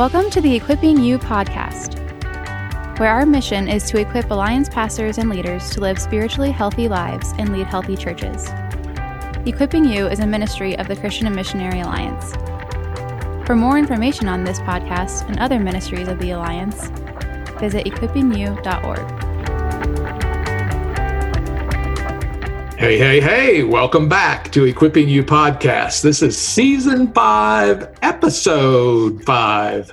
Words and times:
Welcome 0.00 0.30
to 0.30 0.40
the 0.40 0.56
Equipping 0.56 0.98
You 1.04 1.18
podcast, 1.18 1.98
where 2.98 3.10
our 3.10 3.26
mission 3.26 3.68
is 3.68 3.84
to 3.90 3.98
equip 3.98 4.30
Alliance 4.30 4.66
pastors 4.66 5.18
and 5.18 5.28
leaders 5.28 5.68
to 5.72 5.80
live 5.80 5.98
spiritually 5.98 6.50
healthy 6.50 6.88
lives 6.88 7.34
and 7.36 7.52
lead 7.52 7.66
healthy 7.66 7.98
churches. 7.98 8.48
Equipping 9.44 9.84
You 9.84 10.06
is 10.06 10.20
a 10.20 10.26
ministry 10.26 10.74
of 10.78 10.88
the 10.88 10.96
Christian 10.96 11.26
and 11.26 11.36
Missionary 11.36 11.80
Alliance. 11.80 12.32
For 13.46 13.54
more 13.54 13.76
information 13.76 14.26
on 14.26 14.42
this 14.42 14.58
podcast 14.60 15.28
and 15.28 15.38
other 15.38 15.60
ministries 15.60 16.08
of 16.08 16.18
the 16.18 16.30
Alliance, 16.30 16.88
visit 17.60 17.84
equippingyou.org. 17.84 19.30
Hey, 22.80 22.96
hey, 22.96 23.20
hey, 23.20 23.62
welcome 23.62 24.08
back 24.08 24.50
to 24.52 24.64
Equipping 24.64 25.10
You 25.10 25.22
Podcast. 25.22 26.00
This 26.00 26.22
is 26.22 26.38
season 26.38 27.12
five, 27.12 27.94
episode 28.00 29.22
five. 29.24 29.92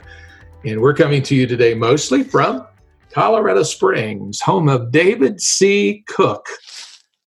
And 0.65 0.81
we're 0.81 0.93
coming 0.93 1.21
to 1.23 1.35
you 1.35 1.45
today 1.45 1.75
mostly 1.75 2.23
from 2.23 2.65
Colorado 3.11 3.61
Springs, 3.61 4.41
home 4.41 4.67
of 4.67 4.91
David 4.91 5.39
C. 5.39 6.03
Cook, 6.07 6.47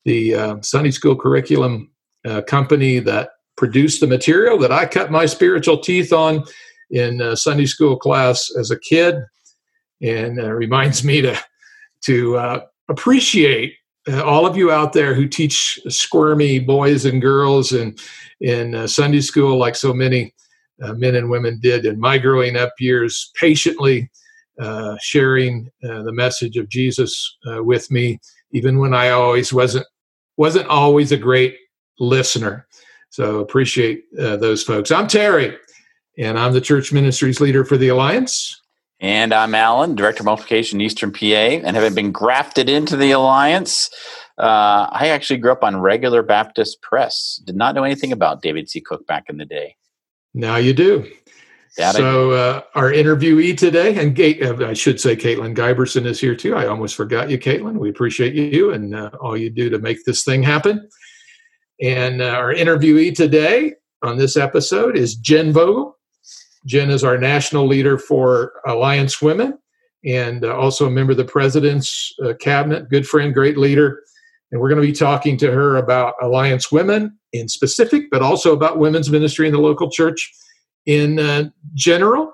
the 0.04 0.34
uh, 0.34 0.56
Sunday 0.60 0.90
school 0.90 1.14
curriculum 1.14 1.92
uh, 2.26 2.42
company 2.42 2.98
that 2.98 3.30
produced 3.56 4.00
the 4.00 4.08
material 4.08 4.58
that 4.58 4.72
I 4.72 4.86
cut 4.86 5.12
my 5.12 5.26
spiritual 5.26 5.78
teeth 5.78 6.12
on 6.12 6.45
in 6.90 7.22
uh, 7.22 7.36
Sunday 7.36 7.66
school 7.66 7.96
class 7.96 8.50
as 8.58 8.72
a 8.72 8.78
kid. 8.78 9.16
And 10.02 10.40
uh, 10.40 10.50
reminds 10.50 11.04
me 11.04 11.23
to, 11.23 11.38
to 12.06 12.36
uh, 12.36 12.60
appreciate 12.88 13.74
uh, 14.10 14.24
all 14.24 14.46
of 14.46 14.57
you 14.57 14.73
out 14.73 14.95
there 14.95 15.14
who 15.14 15.29
teach 15.29 15.79
squirmy 15.88 16.59
boys 16.59 17.04
and 17.04 17.23
girls 17.23 17.73
in 17.73 17.96
in 18.40 18.74
uh, 18.74 18.88
Sunday 18.88 19.20
school, 19.20 19.57
like 19.57 19.76
so 19.76 19.95
many 19.95 20.34
uh, 20.83 20.95
men 20.95 21.15
and 21.15 21.30
women 21.30 21.59
did 21.61 21.87
in 21.87 21.99
my 21.99 22.19
growing 22.19 22.57
up 22.57 22.73
years, 22.79 23.30
patiently 23.38 24.11
uh, 24.61 24.97
sharing 25.01 25.71
uh, 25.83 26.02
the 26.02 26.13
message 26.13 26.57
of 26.57 26.69
Jesus 26.69 27.37
uh, 27.47 27.63
with 27.65 27.91
me, 27.91 28.21
even 28.52 28.79
when 28.79 28.95
I 28.95 29.10
always 29.10 29.53
wasn't 29.53 29.87
wasn't 30.37 30.69
always 30.69 31.13
a 31.13 31.16
great 31.16 31.57
listener. 31.99 32.66
So 33.10 33.41
appreciate 33.41 34.05
those 34.13 34.63
folks. 34.63 34.91
I'm 34.91 35.07
Terry, 35.07 35.57
and 36.19 36.38
I'm 36.38 36.53
the 36.53 36.60
church 36.60 36.93
ministries 36.93 37.41
leader 37.41 37.65
for 37.65 37.77
the 37.77 37.88
Alliance. 37.88 38.60
And 39.01 39.35
I'm 39.35 39.55
Alan, 39.55 39.97
Director 39.97 40.23
of 40.23 40.27
Multiplication 40.27 40.80
Eastern 40.80 41.13
PA, 41.13 41.25
and 41.25 41.75
having 41.75 41.95
been 41.95 42.13
grafted 42.13 42.69
into 42.69 42.97
the 42.97 43.10
Alliance, 43.10 43.91
uh, 44.38 44.87
I 44.91 45.09
actually 45.09 45.38
grew 45.38 45.53
up 45.53 45.65
on 45.65 45.80
regular 45.80 46.23
Baptist 46.23 46.80
press. 46.83 47.41
Did 47.45 47.57
not 47.57 47.75
know 47.75 47.85
anything 47.85 48.13
about 48.13 48.43
David 48.43 48.71
C. 48.71 48.80
Cook 48.80 49.07
back 49.07 49.25
in 49.29 49.38
the 49.38 49.45
day. 49.45 49.77
Now 50.35 50.57
you 50.57 50.73
do. 50.73 51.11
That 51.77 51.95
so 51.95 52.33
uh, 52.33 52.63
our 52.75 52.93
interviewee 52.93 53.57
today, 53.57 53.97
and 53.97 54.19
uh, 54.43 54.66
I 54.66 54.75
should 54.75 55.01
say 55.01 55.16
Caitlin 55.16 55.57
Giberson 55.57 56.05
is 56.05 56.21
here 56.21 56.37
too. 56.37 56.55
I 56.55 56.66
almost 56.66 56.95
forgot 56.95 57.30
you, 57.30 57.38
Caitlin. 57.38 57.79
We 57.79 57.88
appreciate 57.88 58.35
you 58.35 58.73
and 58.73 58.95
uh, 58.95 59.10
all 59.21 59.38
you 59.38 59.49
do 59.49 59.71
to 59.71 59.79
make 59.79 60.05
this 60.05 60.23
thing 60.23 60.43
happen. 60.43 60.87
And 61.80 62.21
uh, 62.21 62.27
our 62.27 62.55
interviewee 62.55 63.15
today 63.15 63.73
on 64.03 64.19
this 64.19 64.37
episode 64.37 64.99
is 64.99 65.15
Jen 65.16 65.50
Vogel. 65.53 65.99
Jen 66.66 66.91
is 66.91 67.05
our 67.05 67.16
national 67.16 67.66
leader 67.66 67.99
for 67.99 68.53
Alliance 68.66 69.22
Women 69.22 69.59
and 70.05 70.44
uh, 70.44 70.55
also 70.55 70.87
a 70.87 70.91
member 70.91 71.12
of 71.12 71.16
the 71.16 71.25
president's 71.25 72.15
uh, 72.25 72.34
cabinet, 72.41 72.88
good 72.91 73.06
friend, 73.06 73.33
great 73.33 73.56
leader. 73.56 74.03
And 74.50 74.60
we're 74.60 74.69
going 74.69 74.81
to 74.81 74.87
be 74.87 74.93
talking 74.93 75.38
to 75.38 75.50
her 75.50 75.77
about 75.77 76.15
Alliance 76.21 76.71
Women 76.71 77.19
in 77.33 77.48
specific, 77.48 78.04
but 78.10 78.22
also 78.22 78.53
about 78.53 78.78
women's 78.78 79.10
ministry 79.10 79.47
in 79.47 79.53
the 79.53 79.60
local 79.60 79.91
church 79.91 80.32
in 80.87 81.19
uh, 81.19 81.50
general. 81.75 82.32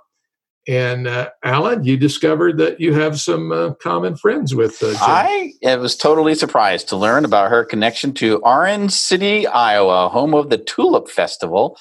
And 0.66 1.06
uh, 1.06 1.30
Alan, 1.44 1.84
you 1.84 1.96
discovered 1.96 2.58
that 2.58 2.78
you 2.78 2.92
have 2.92 3.18
some 3.18 3.52
uh, 3.52 3.72
common 3.82 4.16
friends 4.16 4.54
with. 4.54 4.82
Uh, 4.82 4.94
I 4.98 5.54
was 5.76 5.96
totally 5.96 6.34
surprised 6.34 6.88
to 6.90 6.96
learn 6.96 7.24
about 7.24 7.50
her 7.50 7.64
connection 7.64 8.12
to 8.14 8.36
Orange 8.38 8.92
City, 8.92 9.46
Iowa, 9.46 10.10
home 10.10 10.34
of 10.34 10.50
the 10.50 10.58
Tulip 10.58 11.08
Festival 11.08 11.78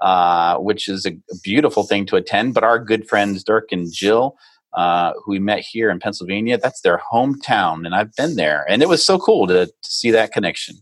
uh, 0.00 0.56
which 0.56 0.88
is 0.88 1.06
a, 1.06 1.12
beautiful 1.42 1.82
thing 1.82 2.06
to 2.06 2.16
attend. 2.16 2.54
But 2.54 2.64
our 2.64 2.78
good 2.78 3.08
friends 3.08 3.44
Dirk 3.44 3.70
and 3.70 3.92
Jill, 3.92 4.36
uh, 4.72 5.12
who 5.22 5.32
we 5.32 5.38
met 5.38 5.60
here 5.60 5.90
in 5.90 5.98
Pennsylvania, 5.98 6.58
that's 6.58 6.80
their 6.80 7.00
hometown, 7.12 7.84
and 7.84 7.94
I've 7.94 8.14
been 8.14 8.36
there, 8.36 8.64
and 8.68 8.82
it 8.82 8.88
was 8.88 9.04
so 9.04 9.18
cool 9.18 9.46
to, 9.48 9.66
to 9.66 9.72
see 9.82 10.10
that 10.10 10.32
connection. 10.32 10.76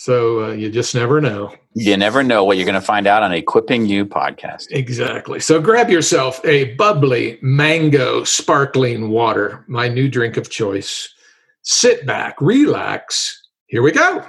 So 0.00 0.44
uh, 0.44 0.52
you 0.52 0.70
just 0.70 0.94
never 0.94 1.20
know. 1.20 1.52
You 1.74 1.96
never 1.96 2.22
know 2.22 2.44
what 2.44 2.56
you're 2.56 2.64
going 2.64 2.76
to 2.76 2.80
find 2.80 3.08
out 3.08 3.24
on 3.24 3.32
Equipping 3.32 3.86
You 3.86 4.06
podcast. 4.06 4.66
Exactly. 4.70 5.40
So 5.40 5.60
grab 5.60 5.90
yourself 5.90 6.40
a 6.44 6.72
bubbly 6.76 7.36
mango 7.42 8.22
sparkling 8.22 9.08
water, 9.08 9.64
my 9.66 9.88
new 9.88 10.08
drink 10.08 10.36
of 10.36 10.50
choice. 10.50 11.12
Sit 11.62 12.06
back, 12.06 12.40
relax. 12.40 13.42
Here 13.66 13.82
we 13.82 13.90
go. 13.90 14.24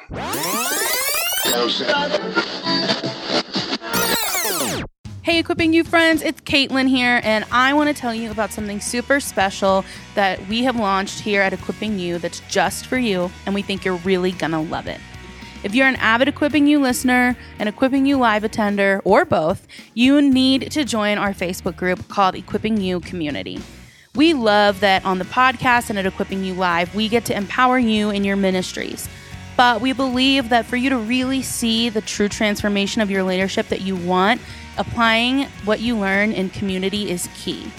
Hey, 5.22 5.38
Equipping 5.38 5.72
You 5.74 5.84
friends, 5.84 6.24
it's 6.24 6.42
Caitlin 6.42 6.90
here, 6.90 7.22
and 7.24 7.46
I 7.52 7.74
want 7.74 7.90
to 7.90 7.94
tell 7.94 8.16
you 8.16 8.32
about 8.32 8.52
something 8.52 8.80
super 8.80 9.20
special 9.20 9.86
that 10.16 10.44
we 10.48 10.64
have 10.64 10.78
launched 10.78 11.20
here 11.20 11.44
at 11.44 11.54
Equipping 11.54 12.00
You 12.00 12.18
that's 12.18 12.40
just 12.50 12.88
for 12.88 12.98
you, 12.98 13.30
and 13.46 13.54
we 13.54 13.62
think 13.62 13.86
you're 13.86 13.98
really 13.98 14.32
going 14.32 14.54
to 14.54 14.60
love 14.60 14.88
it. 14.88 15.00
If 15.62 15.76
you're 15.76 15.88
an 15.88 15.98
avid 15.98 16.30
Equipping 16.30 16.68
You 16.68 16.80
listener, 16.80 17.36
an 17.60 17.68
Equipping 17.68 18.06
You 18.06 18.18
live 18.18 18.46
attender, 18.46 19.02
or 19.04 19.26
both, 19.26 19.68
you 19.94 20.22
need 20.22 20.72
to 20.72 20.86
join 20.86 21.18
our 21.18 21.34
Facebook 21.34 21.76
group 21.76 22.08
called 22.08 22.36
Equipping 22.36 22.80
You 22.80 23.02
Community. 23.02 23.60
We 24.16 24.34
love 24.34 24.80
that 24.80 25.04
on 25.04 25.20
the 25.20 25.26
podcast 25.26 25.90
and 25.90 26.00
at 26.00 26.06
Equipping 26.06 26.46
You 26.46 26.54
Live, 26.54 26.96
we 26.96 27.10
get 27.10 27.26
to 27.26 27.36
empower 27.36 27.78
you 27.78 28.10
in 28.10 28.24
your 28.24 28.38
ministries. 28.38 29.10
But 29.58 29.82
we 29.82 29.92
believe 29.92 30.48
that 30.48 30.66
for 30.66 30.78
you 30.78 30.90
to 30.92 30.98
really 30.98 31.42
see 31.42 31.90
the 31.90 32.00
true 32.00 32.30
transformation 32.30 33.02
of 33.02 33.12
your 33.12 33.24
leadership 33.24 33.68
that 33.68 33.82
you 33.82 33.98
want, 33.98 34.40
applying 34.78 35.44
what 35.66 35.82
you 35.82 35.98
learn 35.98 36.32
in 36.32 36.50
community 36.52 37.12
is 37.12 37.28
key. 37.36 37.70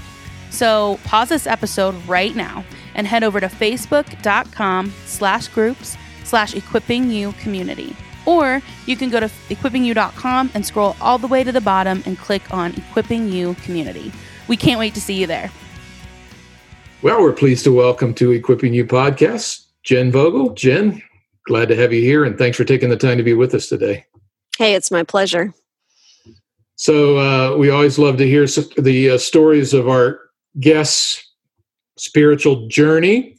So 0.50 1.00
pause 1.04 1.30
this 1.30 1.46
episode 1.46 1.94
right 2.06 2.36
now 2.36 2.62
and 2.94 3.06
head 3.06 3.24
over 3.24 3.40
to 3.40 3.46
facebook.com 3.46 4.92
slash 5.06 5.48
groups 5.48 5.96
slash 6.30 6.54
equipping 6.54 7.10
you 7.10 7.32
community. 7.32 7.94
Or 8.26 8.62
you 8.86 8.96
can 8.96 9.10
go 9.10 9.20
to 9.20 9.26
equippingyou.com 9.26 10.50
and 10.54 10.64
scroll 10.64 10.96
all 11.00 11.18
the 11.18 11.26
way 11.26 11.44
to 11.44 11.52
the 11.52 11.60
bottom 11.60 12.02
and 12.06 12.18
click 12.18 12.52
on 12.54 12.74
Equipping 12.74 13.28
You 13.28 13.54
Community. 13.64 14.12
We 14.48 14.56
can't 14.56 14.78
wait 14.78 14.94
to 14.94 15.00
see 15.00 15.14
you 15.14 15.26
there. 15.26 15.50
Well, 17.02 17.20
we're 17.22 17.32
pleased 17.32 17.64
to 17.64 17.72
welcome 17.72 18.14
to 18.14 18.30
Equipping 18.32 18.74
You 18.74 18.84
podcast, 18.84 19.66
Jen 19.82 20.12
Vogel. 20.12 20.50
Jen, 20.50 21.02
glad 21.46 21.68
to 21.68 21.76
have 21.76 21.92
you 21.92 22.02
here 22.02 22.24
and 22.24 22.36
thanks 22.38 22.56
for 22.56 22.64
taking 22.64 22.90
the 22.90 22.96
time 22.96 23.16
to 23.18 23.24
be 23.24 23.34
with 23.34 23.54
us 23.54 23.68
today. 23.68 24.04
Hey, 24.58 24.74
it's 24.74 24.90
my 24.90 25.02
pleasure. 25.02 25.54
So 26.76 27.18
uh, 27.18 27.56
we 27.56 27.70
always 27.70 27.98
love 27.98 28.16
to 28.18 28.26
hear 28.26 28.46
the 28.78 29.10
uh, 29.10 29.18
stories 29.18 29.74
of 29.74 29.88
our 29.88 30.20
guests' 30.58 31.26
spiritual 31.96 32.68
journey. 32.68 33.36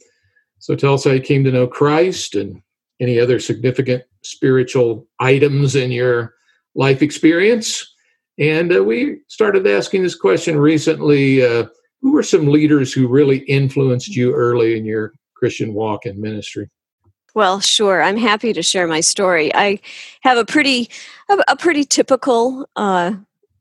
So 0.58 0.76
tell 0.76 0.94
us 0.94 1.04
how 1.04 1.10
you 1.10 1.20
came 1.20 1.42
to 1.44 1.52
know 1.52 1.66
Christ 1.66 2.34
and 2.34 2.62
any 3.02 3.18
other 3.18 3.40
significant 3.40 4.04
spiritual 4.22 5.06
items 5.18 5.74
in 5.74 5.90
your 5.90 6.34
life 6.74 7.02
experience. 7.02 7.92
And 8.38 8.74
uh, 8.74 8.82
we 8.84 9.18
started 9.28 9.66
asking 9.66 10.04
this 10.04 10.14
question 10.14 10.58
recently 10.58 11.44
uh, 11.44 11.66
Who 12.00 12.12
were 12.12 12.22
some 12.22 12.46
leaders 12.46 12.92
who 12.92 13.08
really 13.08 13.38
influenced 13.40 14.14
you 14.16 14.32
early 14.32 14.78
in 14.78 14.84
your 14.86 15.12
Christian 15.34 15.74
walk 15.74 16.06
and 16.06 16.18
ministry? 16.18 16.70
Well, 17.34 17.60
sure. 17.60 18.02
I'm 18.02 18.16
happy 18.16 18.52
to 18.52 18.62
share 18.62 18.86
my 18.86 19.00
story. 19.00 19.54
I 19.54 19.80
have 20.20 20.38
a 20.38 20.44
pretty, 20.44 20.88
a, 21.48 21.56
pretty 21.56 21.84
typical 21.84 22.68
uh, 22.76 23.14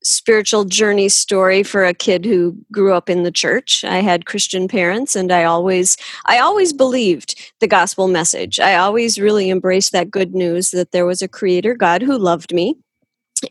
spiritual 0.03 0.65
journey 0.65 1.09
story 1.09 1.63
for 1.63 1.85
a 1.85 1.93
kid 1.93 2.25
who 2.25 2.57
grew 2.71 2.93
up 2.93 3.09
in 3.09 3.23
the 3.23 3.31
church. 3.31 3.83
I 3.83 3.97
had 3.97 4.25
Christian 4.25 4.67
parents 4.67 5.15
and 5.15 5.31
I 5.31 5.43
always 5.43 5.97
I 6.25 6.39
always 6.39 6.73
believed 6.73 7.51
the 7.59 7.67
gospel 7.67 8.07
message. 8.07 8.59
I 8.59 8.75
always 8.75 9.19
really 9.19 9.49
embraced 9.49 9.91
that 9.91 10.11
good 10.11 10.33
news 10.33 10.71
that 10.71 10.91
there 10.91 11.05
was 11.05 11.21
a 11.21 11.27
creator 11.27 11.75
God 11.75 12.01
who 12.01 12.17
loved 12.17 12.53
me 12.53 12.77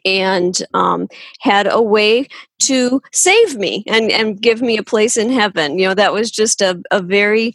and 0.04 0.62
um, 0.74 1.08
had 1.40 1.66
a 1.70 1.82
way 1.82 2.28
to 2.60 3.00
save 3.12 3.56
me 3.56 3.84
and, 3.86 4.10
and 4.10 4.40
give 4.40 4.62
me 4.62 4.76
a 4.76 4.82
place 4.82 5.16
in 5.16 5.30
heaven. 5.30 5.78
You 5.78 5.88
know, 5.88 5.94
that 5.94 6.12
was 6.12 6.30
just 6.30 6.62
a, 6.62 6.80
a 6.90 7.02
very 7.02 7.54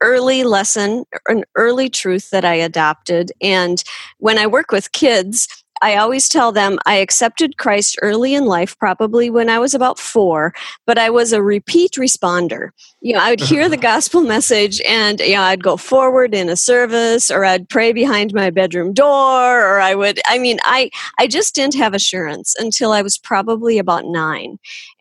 early 0.00 0.42
lesson, 0.42 1.04
an 1.28 1.44
early 1.54 1.88
truth 1.88 2.30
that 2.30 2.44
I 2.44 2.54
adopted. 2.54 3.32
And 3.40 3.82
when 4.18 4.36
I 4.36 4.46
work 4.46 4.72
with 4.72 4.92
kids, 4.92 5.61
I 5.82 5.96
always 5.96 6.28
tell 6.28 6.52
them 6.52 6.78
I 6.86 6.94
accepted 6.96 7.58
Christ 7.58 7.98
early 8.02 8.34
in 8.34 8.46
life, 8.46 8.78
probably 8.78 9.30
when 9.30 9.50
I 9.50 9.58
was 9.58 9.74
about 9.74 9.98
four, 9.98 10.54
but 10.86 10.96
I 10.96 11.10
was 11.10 11.32
a 11.32 11.42
repeat 11.42 11.94
responder. 11.94 12.68
You 13.00 13.14
know, 13.14 13.20
I 13.20 13.30
would 13.30 13.40
hear 13.40 13.68
the 13.68 13.76
gospel 13.92 14.22
message 14.22 14.80
and, 14.88 15.18
you 15.18 15.34
know, 15.34 15.42
I'd 15.42 15.64
go 15.64 15.76
forward 15.76 16.36
in 16.36 16.48
a 16.48 16.54
service 16.56 17.32
or 17.32 17.44
I'd 17.44 17.68
pray 17.68 17.92
behind 17.92 18.32
my 18.32 18.48
bedroom 18.50 18.92
door 18.92 19.60
or 19.60 19.80
I 19.80 19.96
would, 19.96 20.20
I 20.28 20.38
mean, 20.38 20.60
I, 20.62 20.88
I 21.18 21.26
just 21.26 21.56
didn't 21.56 21.74
have 21.74 21.94
assurance 21.94 22.54
until 22.60 22.92
I 22.92 23.02
was 23.02 23.18
probably 23.18 23.78
about 23.78 24.04
nine. 24.04 24.58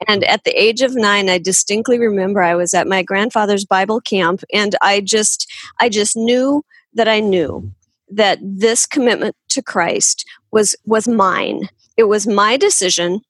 And 0.07 0.23
at 0.23 0.45
the 0.45 0.59
age 0.59 0.81
of 0.81 0.95
nine, 0.95 1.29
I 1.29 1.37
distinctly 1.37 1.99
remember 1.99 2.41
I 2.41 2.55
was 2.55 2.73
at 2.73 2.87
my 2.87 3.03
grandfather's 3.03 3.65
Bible 3.65 4.01
camp 4.01 4.43
and 4.51 4.75
I 4.81 5.01
just, 5.01 5.47
I 5.79 5.89
just 5.89 6.17
knew 6.17 6.65
that 6.95 7.07
I 7.07 7.19
knew 7.19 7.71
that 8.11 8.39
this 8.41 8.85
commitment 8.85 9.35
to 9.49 9.61
Christ 9.61 10.25
was 10.51 10.75
was 10.85 11.07
mine. 11.07 11.69
It 11.97 12.05
was 12.05 12.27
my 12.27 12.57
decision 12.57 13.21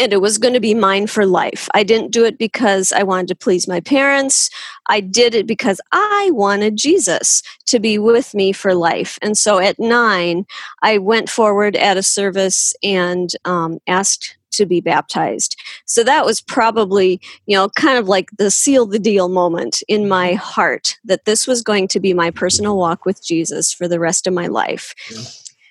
and 0.00 0.14
it 0.14 0.22
was 0.22 0.38
going 0.38 0.54
to 0.54 0.60
be 0.60 0.72
mine 0.72 1.06
for 1.06 1.26
life. 1.26 1.68
I 1.74 1.82
didn't 1.82 2.10
do 2.10 2.24
it 2.24 2.38
because 2.38 2.90
I 2.90 3.02
wanted 3.02 3.28
to 3.28 3.34
please 3.34 3.68
my 3.68 3.80
parents. 3.80 4.48
I 4.88 5.00
did 5.00 5.34
it 5.34 5.46
because 5.46 5.78
I 5.92 6.30
wanted 6.32 6.76
Jesus 6.76 7.42
to 7.66 7.78
be 7.78 7.98
with 7.98 8.34
me 8.34 8.52
for 8.52 8.74
life. 8.74 9.18
And 9.20 9.36
so 9.36 9.58
at 9.58 9.78
nine, 9.78 10.46
I 10.82 10.96
went 10.96 11.28
forward 11.28 11.76
at 11.76 11.98
a 11.98 12.02
service 12.02 12.74
and 12.82 13.30
um, 13.44 13.78
asked 13.86 14.38
to 14.52 14.66
be 14.66 14.80
baptized. 14.80 15.56
So 15.84 16.02
that 16.04 16.24
was 16.24 16.40
probably, 16.40 17.20
you 17.46 17.56
know, 17.56 17.68
kind 17.70 17.98
of 17.98 18.08
like 18.08 18.30
the 18.38 18.50
seal 18.50 18.86
the 18.86 18.98
deal 18.98 19.28
moment 19.28 19.82
in 19.88 20.08
my 20.08 20.30
mm-hmm. 20.30 20.36
heart 20.36 20.98
that 21.04 21.24
this 21.24 21.46
was 21.46 21.62
going 21.62 21.88
to 21.88 22.00
be 22.00 22.14
my 22.14 22.30
personal 22.30 22.76
walk 22.76 23.04
with 23.04 23.24
Jesus 23.24 23.72
for 23.72 23.88
the 23.88 24.00
rest 24.00 24.26
of 24.26 24.34
my 24.34 24.46
life. 24.46 24.94
Yeah. 25.10 25.22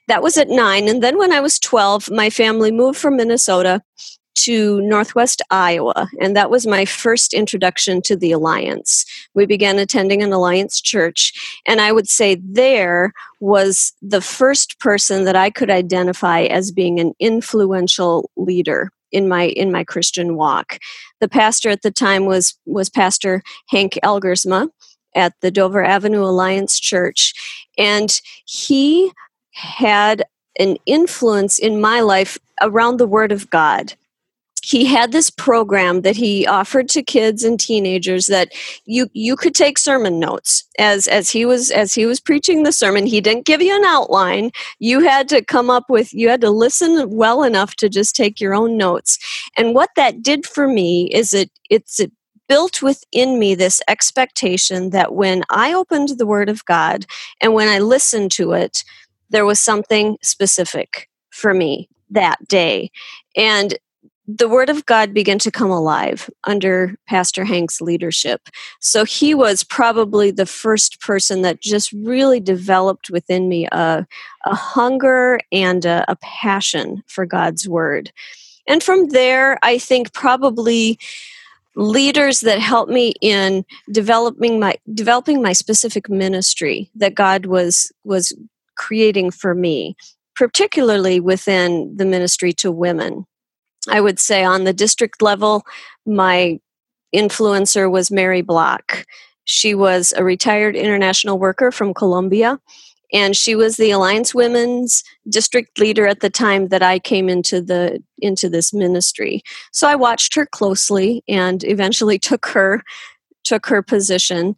That 0.08 0.24
was 0.24 0.38
at 0.38 0.50
nine. 0.50 0.88
And 0.88 1.04
then 1.04 1.20
when 1.20 1.32
I 1.32 1.40
was 1.40 1.60
12, 1.60 2.10
my 2.10 2.32
family 2.32 2.72
moved 2.72 2.98
from 2.98 3.18
Minnesota 3.18 3.84
to 4.44 4.82
Northwest 4.82 5.42
Iowa, 5.50 6.10
and 6.20 6.36
that 6.36 6.50
was 6.50 6.68
my 6.68 6.86
first 6.86 7.34
introduction 7.34 8.02
to 8.04 8.16
the 8.16 8.32
Alliance. 8.32 9.06
We 9.34 9.46
began 9.46 9.80
attending 9.80 10.22
an 10.24 10.32
Alliance 10.32 10.82
church, 10.82 11.62
and 11.66 11.82
I 11.82 11.92
would 11.92 12.08
say 12.08 12.36
there 12.44 13.14
was 13.40 13.94
the 14.02 14.22
first 14.22 14.80
person 14.80 15.26
that 15.26 15.36
I 15.36 15.50
could 15.50 15.70
identify 15.70 16.42
as 16.42 16.72
being 16.72 17.00
an 17.00 17.14
influential 17.20 18.30
leader 18.36 18.92
in 19.12 19.28
my 19.28 19.48
in 19.48 19.72
my 19.72 19.84
Christian 19.84 20.36
walk. 20.36 20.80
The 21.20 21.30
pastor 21.30 21.70
at 21.70 21.82
the 21.82 21.92
time 21.92 22.26
was 22.26 22.58
was 22.66 22.90
Pastor 22.90 23.42
Hank 23.68 23.98
Elgersma 24.04 24.70
at 25.16 25.34
the 25.42 25.52
Dover 25.52 25.84
Avenue 25.84 26.24
Alliance 26.24 26.80
Church, 26.80 27.34
and 27.78 28.22
he 28.46 29.12
had 29.52 30.24
an 30.60 30.78
influence 30.86 31.58
in 31.58 31.82
my 31.82 32.02
life 32.02 32.38
around 32.62 32.98
the 32.98 33.08
Word 33.08 33.32
of 33.32 33.50
God 33.50 33.96
he 34.70 34.86
had 34.86 35.12
this 35.12 35.32
program 35.32 36.02
that 36.02 36.16
he 36.16 36.46
offered 36.46 36.88
to 36.90 37.02
kids 37.02 37.44
and 37.44 37.60
teenagers 37.60 38.28
that 38.28 38.52
you 38.86 39.10
you 39.14 39.36
could 39.36 39.56
take 39.56 39.80
sermon 39.80 40.20
notes 40.20 40.64
as 40.78 41.08
as 41.08 41.32
he 41.32 41.44
was 41.46 41.72
as 41.72 41.94
he 41.94 42.06
was 42.06 42.20
preaching 42.20 42.62
the 42.62 42.72
sermon. 42.72 43.08
He 43.08 43.20
didn't 43.20 43.46
give 43.46 43.62
you 43.62 43.76
an 43.76 43.84
outline. 43.84 44.52
You 44.78 45.00
had 45.00 45.28
to 45.30 45.44
come 45.44 45.72
up 45.72 45.90
with 45.90 46.14
you 46.14 46.30
had 46.30 46.42
to 46.42 46.52
listen 46.52 47.10
well 47.10 47.44
enough 47.44 47.76
to 47.78 47.90
just 47.90 48.16
take 48.16 48.40
your 48.40 48.54
own 48.54 48.78
notes. 48.78 49.18
And 49.58 49.74
what 49.74 49.90
that 49.96 50.22
did 50.22 50.46
for 50.46 50.68
me 50.68 51.10
is 51.14 51.34
it 51.34 51.50
it's 51.70 52.00
it 52.00 52.12
built 52.48 52.82
within 52.82 53.40
me 53.40 53.56
this 53.56 53.80
expectation 53.88 54.90
that 54.90 55.14
when 55.14 55.44
i 55.52 55.72
opened 55.72 56.10
the 56.18 56.26
word 56.26 56.50
of 56.50 56.66
god 56.66 57.06
and 57.40 57.54
when 57.54 57.68
i 57.68 57.78
listened 57.78 58.32
to 58.32 58.54
it 58.54 58.84
there 59.30 59.46
was 59.46 59.60
something 59.60 60.18
specific 60.24 61.08
for 61.30 61.54
me 61.54 61.88
that 62.10 62.38
day. 62.48 62.92
And 63.36 63.78
the 64.32 64.48
word 64.48 64.70
of 64.70 64.86
God 64.86 65.12
began 65.12 65.40
to 65.40 65.50
come 65.50 65.72
alive 65.72 66.30
under 66.44 66.96
Pastor 67.08 67.44
Hank's 67.44 67.82
leadership. 67.82 68.48
So 68.80 69.04
he 69.04 69.34
was 69.34 69.64
probably 69.64 70.30
the 70.30 70.46
first 70.46 71.02
person 71.02 71.42
that 71.42 71.62
just 71.62 71.92
really 71.94 72.40
developed 72.40 73.10
within 73.10 73.50
me 73.50 73.68
a, 73.72 74.06
a 74.46 74.56
hunger 74.56 75.40
and 75.52 75.84
a, 75.84 76.06
a 76.08 76.16
passion 76.18 77.02
for 77.08 77.26
God's 77.26 77.68
word. 77.68 78.12
And 78.68 78.84
from 78.84 79.08
there, 79.10 79.58
I 79.64 79.80
think 79.80 80.14
probably 80.14 81.00
leaders 81.76 82.42
that 82.42 82.60
helped 82.60 82.92
me 82.92 83.14
in 83.22 83.66
developing 83.92 84.60
my 84.60 84.76
developing 84.94 85.42
my 85.42 85.54
specific 85.54 86.08
ministry 86.08 86.92
that 86.96 87.16
God 87.16 87.48
was 87.48 87.92
was 88.04 88.36
creating 88.76 89.32
for 89.32 89.56
me 89.56 89.96
particularly 90.36 91.20
within 91.20 91.96
the 91.96 92.06
ministry 92.06 92.52
to 92.54 92.72
women 92.72 93.26
I 93.90 94.02
would 94.02 94.20
say 94.20 94.44
on 94.44 94.64
the 94.64 94.74
district 94.74 95.22
level, 95.22 95.64
my 96.06 96.60
influencer 97.14 97.90
was 97.90 98.12
Mary 98.12 98.42
Block. 98.42 99.06
She 99.46 99.74
was 99.74 100.14
a 100.16 100.24
retired 100.24 100.76
international 100.76 101.40
worker 101.40 101.72
from 101.72 101.94
Colombia, 101.94 102.60
and 103.12 103.36
she 103.36 103.56
was 103.56 103.78
the 103.78 103.92
Alliance 103.92 104.36
Women's 104.36 105.04
district 105.28 105.80
leader 105.80 106.06
at 106.06 106.20
the 106.20 106.30
time 106.30 106.68
that 106.68 106.84
I 106.84 107.00
came 107.00 107.28
into 107.28 107.62
the 107.62 108.04
into 108.20 108.50
this 108.50 108.74
ministry. 108.74 109.42
So 109.72 109.88
I 109.88 109.96
watched 109.96 110.36
her 110.36 110.46
closely 110.46 111.24
and 111.28 111.64
eventually 111.64 112.20
took 112.30 112.46
her 112.48 112.84
took 113.44 113.66
her 113.66 113.82
position. 113.82 114.56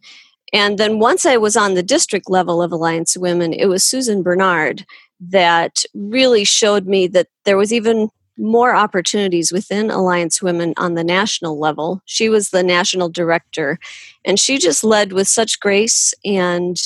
And 0.52 0.76
then 0.76 0.98
once 0.98 1.24
I 1.24 1.38
was 1.38 1.56
on 1.56 1.74
the 1.74 1.82
district 1.82 2.28
level 2.28 2.60
of 2.60 2.72
Alliance 2.72 3.16
Women, 3.16 3.54
it 3.54 3.66
was 3.66 3.82
Susan 3.82 4.22
Bernard 4.22 4.84
that 5.20 5.84
really 5.94 6.44
showed 6.44 6.86
me 6.86 7.06
that 7.06 7.28
there 7.44 7.56
was 7.56 7.72
even 7.72 8.10
more 8.38 8.74
opportunities 8.74 9.52
within 9.52 9.90
Alliance 9.90 10.40
Women 10.40 10.74
on 10.76 10.94
the 10.94 11.04
national 11.04 11.58
level. 11.58 12.00
She 12.06 12.28
was 12.28 12.50
the 12.50 12.62
national 12.62 13.08
director, 13.08 13.78
and 14.24 14.38
she 14.38 14.58
just 14.58 14.82
led 14.82 15.12
with 15.12 15.28
such 15.28 15.60
grace 15.60 16.14
and 16.24 16.76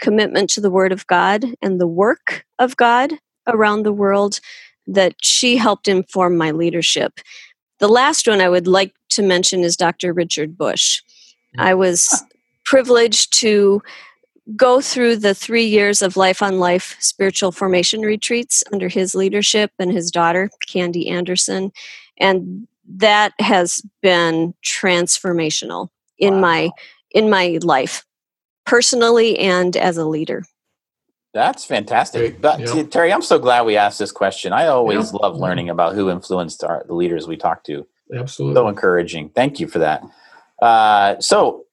commitment 0.00 0.50
to 0.50 0.60
the 0.60 0.70
Word 0.70 0.92
of 0.92 1.06
God 1.06 1.44
and 1.62 1.80
the 1.80 1.86
work 1.86 2.44
of 2.58 2.76
God 2.76 3.12
around 3.46 3.82
the 3.82 3.92
world 3.92 4.40
that 4.86 5.14
she 5.22 5.56
helped 5.56 5.88
inform 5.88 6.36
my 6.36 6.50
leadership. 6.50 7.20
The 7.78 7.88
last 7.88 8.26
one 8.26 8.40
I 8.40 8.48
would 8.48 8.66
like 8.66 8.94
to 9.10 9.22
mention 9.22 9.64
is 9.64 9.76
Dr. 9.76 10.12
Richard 10.12 10.56
Bush. 10.56 11.02
I 11.58 11.74
was 11.74 12.22
privileged 12.64 13.32
to 13.40 13.82
go 14.54 14.80
through 14.80 15.16
the 15.16 15.34
three 15.34 15.64
years 15.64 16.02
of 16.02 16.16
Life 16.16 16.42
on 16.42 16.58
Life 16.58 16.96
spiritual 17.00 17.50
formation 17.50 18.02
retreats 18.02 18.62
under 18.72 18.88
his 18.88 19.14
leadership 19.14 19.72
and 19.78 19.90
his 19.90 20.10
daughter, 20.10 20.50
Candy 20.68 21.08
Anderson. 21.08 21.72
And 22.18 22.68
that 22.88 23.32
has 23.40 23.82
been 24.02 24.54
transformational 24.64 25.88
in 26.18 26.34
wow. 26.34 26.40
my 26.40 26.70
in 27.10 27.30
my 27.30 27.58
life 27.62 28.04
personally 28.64 29.38
and 29.38 29.76
as 29.76 29.96
a 29.96 30.04
leader 30.04 30.44
that's 31.34 31.64
fantastic 31.64 32.40
but, 32.40 32.60
yeah. 32.60 32.82
terry 32.84 33.12
i'm 33.12 33.22
so 33.22 33.38
glad 33.38 33.62
we 33.62 33.76
asked 33.76 33.98
this 33.98 34.12
question 34.12 34.52
i 34.52 34.66
always 34.66 35.12
yeah. 35.12 35.18
love 35.22 35.36
learning 35.36 35.68
about 35.68 35.94
who 35.94 36.10
influenced 36.10 36.64
our, 36.64 36.84
the 36.86 36.94
leaders 36.94 37.26
we 37.26 37.36
talk 37.36 37.64
to 37.64 37.86
absolutely 38.14 38.54
so 38.54 38.68
encouraging 38.68 39.28
thank 39.30 39.60
you 39.60 39.66
for 39.66 39.78
that 39.78 40.02
uh, 40.62 41.20
so 41.20 41.65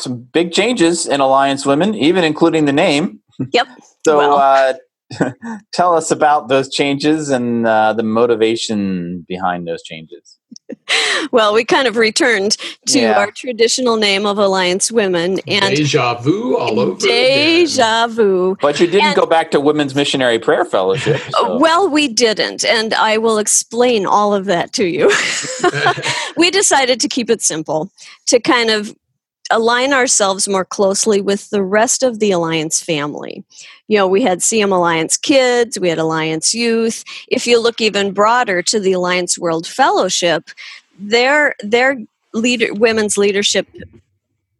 some 0.00 0.18
big 0.32 0.52
changes 0.52 1.06
in 1.06 1.20
Alliance 1.20 1.66
Women, 1.66 1.94
even 1.94 2.24
including 2.24 2.64
the 2.64 2.72
name. 2.72 3.20
Yep. 3.52 3.66
so, 4.06 4.18
well. 4.18 4.36
uh, 4.36 4.74
tell 5.72 5.94
us 5.94 6.10
about 6.10 6.48
those 6.48 6.68
changes 6.68 7.28
and 7.28 7.66
uh, 7.66 7.92
the 7.92 8.02
motivation 8.02 9.24
behind 9.28 9.66
those 9.66 9.82
changes. 9.82 10.38
well, 11.32 11.54
we 11.54 11.64
kind 11.64 11.86
of 11.86 11.96
returned 11.96 12.56
to 12.86 13.00
yeah. 13.00 13.18
our 13.18 13.30
traditional 13.30 13.96
name 13.96 14.26
of 14.26 14.38
Alliance 14.38 14.90
Women 14.90 15.38
and 15.46 15.76
deja 15.76 16.14
vu 16.14 16.56
all 16.56 16.80
over. 16.80 17.00
Deja 17.00 18.04
again. 18.04 18.16
vu. 18.16 18.56
But 18.60 18.80
you 18.80 18.86
didn't 18.86 19.06
and, 19.06 19.16
go 19.16 19.26
back 19.26 19.50
to 19.52 19.60
Women's 19.60 19.94
Missionary 19.94 20.38
Prayer 20.38 20.64
Fellowship. 20.64 21.20
So. 21.30 21.58
Well, 21.58 21.88
we 21.88 22.08
didn't, 22.08 22.64
and 22.64 22.94
I 22.94 23.18
will 23.18 23.38
explain 23.38 24.06
all 24.06 24.34
of 24.34 24.46
that 24.46 24.72
to 24.74 24.86
you. 24.86 25.12
we 26.36 26.50
decided 26.50 27.00
to 27.00 27.08
keep 27.08 27.30
it 27.30 27.42
simple, 27.42 27.90
to 28.26 28.40
kind 28.40 28.70
of 28.70 28.94
align 29.50 29.92
ourselves 29.92 30.48
more 30.48 30.64
closely 30.64 31.20
with 31.20 31.50
the 31.50 31.62
rest 31.62 32.02
of 32.02 32.18
the 32.18 32.30
Alliance 32.30 32.80
family. 32.80 33.44
You 33.88 33.98
know, 33.98 34.06
we 34.06 34.22
had 34.22 34.40
CM 34.40 34.72
Alliance 34.72 35.16
Kids, 35.16 35.78
we 35.78 35.88
had 35.88 35.98
Alliance 35.98 36.54
Youth. 36.54 37.04
If 37.28 37.46
you 37.46 37.60
look 37.60 37.80
even 37.80 38.12
broader 38.12 38.62
to 38.62 38.80
the 38.80 38.92
Alliance 38.92 39.38
World 39.38 39.66
Fellowship, 39.66 40.50
their 40.98 41.54
their 41.60 41.98
leader 42.32 42.72
women's 42.74 43.16
leadership 43.16 43.66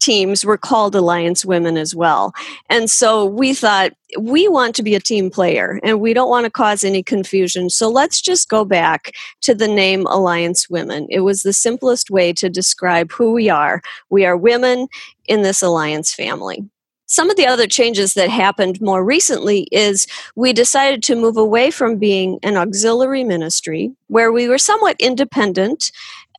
teams 0.00 0.44
were 0.44 0.58
called 0.58 0.94
Alliance 0.94 1.44
Women 1.44 1.76
as 1.76 1.94
well. 1.94 2.32
And 2.70 2.90
so 2.90 3.24
we 3.24 3.54
thought 3.54 3.92
we 4.20 4.48
want 4.48 4.74
to 4.76 4.82
be 4.82 4.94
a 4.94 5.00
team 5.00 5.30
player 5.30 5.80
and 5.82 6.00
we 6.00 6.14
don't 6.14 6.28
want 6.28 6.44
to 6.44 6.50
cause 6.50 6.84
any 6.84 7.02
confusion. 7.02 7.68
So 7.70 7.88
let's 7.88 8.20
just 8.20 8.48
go 8.48 8.64
back 8.64 9.12
to 9.42 9.54
the 9.54 9.68
name 9.68 10.06
Alliance 10.06 10.70
Women. 10.70 11.06
It 11.10 11.20
was 11.20 11.42
the 11.42 11.52
simplest 11.52 12.10
way 12.10 12.32
to 12.34 12.48
describe 12.48 13.10
who 13.10 13.32
we 13.32 13.48
are. 13.48 13.82
We 14.08 14.24
are 14.24 14.36
women 14.36 14.88
in 15.26 15.42
this 15.42 15.62
Alliance 15.62 16.14
family. 16.14 16.64
some 17.06 17.30
of 17.30 17.36
the 17.36 17.46
other 17.46 17.66
changes 17.66 18.14
that 18.14 18.28
happened 18.28 18.80
more 18.80 19.04
recently 19.04 19.68
is 19.70 20.06
we 20.34 20.52
decided 20.52 21.02
to 21.04 21.14
move 21.14 21.36
away 21.36 21.70
from 21.70 21.98
being 21.98 22.38
an 22.42 22.56
auxiliary 22.56 23.24
ministry 23.24 23.92
where 24.08 24.32
we 24.32 24.48
were 24.48 24.58
somewhat 24.58 24.96
independent 24.98 25.92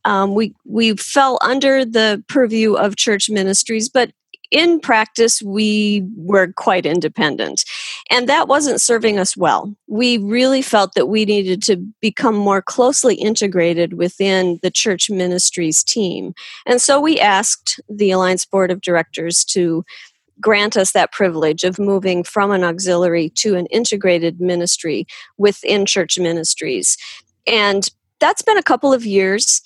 um, 0.04 0.34
we 0.34 0.54
we 0.64 0.96
fell 0.96 1.38
under 1.42 1.84
the 1.84 2.22
purview 2.28 2.74
of 2.74 2.96
church 2.96 3.28
ministries 3.30 3.88
but 3.88 4.10
in 4.50 4.80
practice, 4.80 5.42
we 5.42 6.06
were 6.16 6.52
quite 6.56 6.86
independent. 6.86 7.64
And 8.10 8.28
that 8.28 8.48
wasn't 8.48 8.80
serving 8.80 9.18
us 9.18 9.36
well. 9.36 9.74
We 9.86 10.18
really 10.18 10.62
felt 10.62 10.94
that 10.94 11.06
we 11.06 11.24
needed 11.24 11.62
to 11.64 11.76
become 12.00 12.34
more 12.34 12.62
closely 12.62 13.14
integrated 13.16 13.94
within 13.94 14.58
the 14.62 14.70
church 14.70 15.10
ministries 15.10 15.84
team. 15.84 16.32
And 16.66 16.80
so 16.80 17.00
we 17.00 17.20
asked 17.20 17.80
the 17.88 18.10
Alliance 18.10 18.46
Board 18.46 18.70
of 18.70 18.80
Directors 18.80 19.44
to 19.46 19.84
grant 20.40 20.76
us 20.76 20.92
that 20.92 21.12
privilege 21.12 21.64
of 21.64 21.78
moving 21.78 22.22
from 22.22 22.50
an 22.50 22.64
auxiliary 22.64 23.28
to 23.30 23.56
an 23.56 23.66
integrated 23.66 24.40
ministry 24.40 25.06
within 25.36 25.84
church 25.84 26.18
ministries. 26.18 26.96
And 27.46 27.88
that's 28.20 28.42
been 28.42 28.58
a 28.58 28.62
couple 28.62 28.92
of 28.92 29.04
years. 29.04 29.60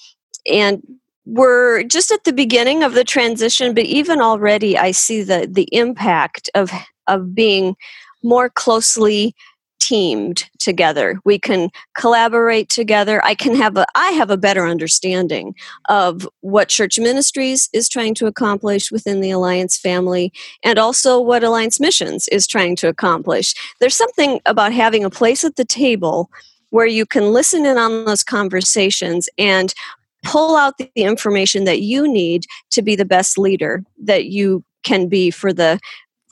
And 0.51 0.83
we're 1.25 1.85
just 1.85 2.11
at 2.11 2.25
the 2.25 2.33
beginning 2.33 2.83
of 2.83 2.95
the 2.95 3.05
transition, 3.05 3.75
but 3.75 3.85
even 3.85 4.21
already 4.21 4.77
I 4.77 4.91
see 4.91 5.23
the 5.23 5.49
the 5.51 5.69
impact 5.73 6.51
of 6.55 6.71
of 7.07 7.35
being 7.35 7.77
more 8.23 8.49
closely 8.49 9.35
teamed 9.81 10.49
together. 10.61 11.19
We 11.25 11.41
can 11.41 11.69
collaborate 11.97 12.69
together. 12.69 13.23
I 13.25 13.35
can 13.35 13.55
have 13.57 13.77
a 13.77 13.85
i 13.95 14.11
have 14.13 14.31
a 14.31 14.37
better 14.37 14.67
understanding 14.67 15.55
of 15.89 16.29
what 16.41 16.69
church 16.69 16.99
ministries 16.99 17.69
is 17.73 17.89
trying 17.89 18.15
to 18.17 18.27
accomplish 18.27 18.93
within 18.93 19.21
the 19.21 19.33
alliance 19.33 19.77
family 19.77 20.33
and 20.65 20.79
also 20.79 21.21
what 21.21 21.43
alliance 21.43 21.81
missions 21.81 22.29
is 22.29 22.47
trying 22.47 22.77
to 22.77 22.89
accomplish. 22.89 23.55
There's 23.81 23.97
something 23.97 24.41
about 24.47 24.73
having 24.73 25.05
a 25.05 25.11
place 25.11 25.45
at 25.45 25.57
the 25.57 25.65
table 25.65 26.31
where 26.71 26.87
you 26.87 27.05
can 27.05 27.33
listen 27.33 27.67
in 27.67 27.77
on 27.77 28.05
those 28.05 28.25
conversations 28.25 29.29
and 29.37 29.75
pull 30.25 30.57
out 30.57 30.79
the 30.79 30.91
information 30.95 31.65
that 31.65 31.81
you 31.81 32.11
need 32.11 32.47
to 32.71 32.83
be 32.83 32.97
the 32.97 33.05
best 33.05 33.39
leader 33.39 33.85
that 34.03 34.27
you 34.27 34.65
can 34.83 35.09
be 35.09 35.31
for 35.31 35.53
the 35.53 35.79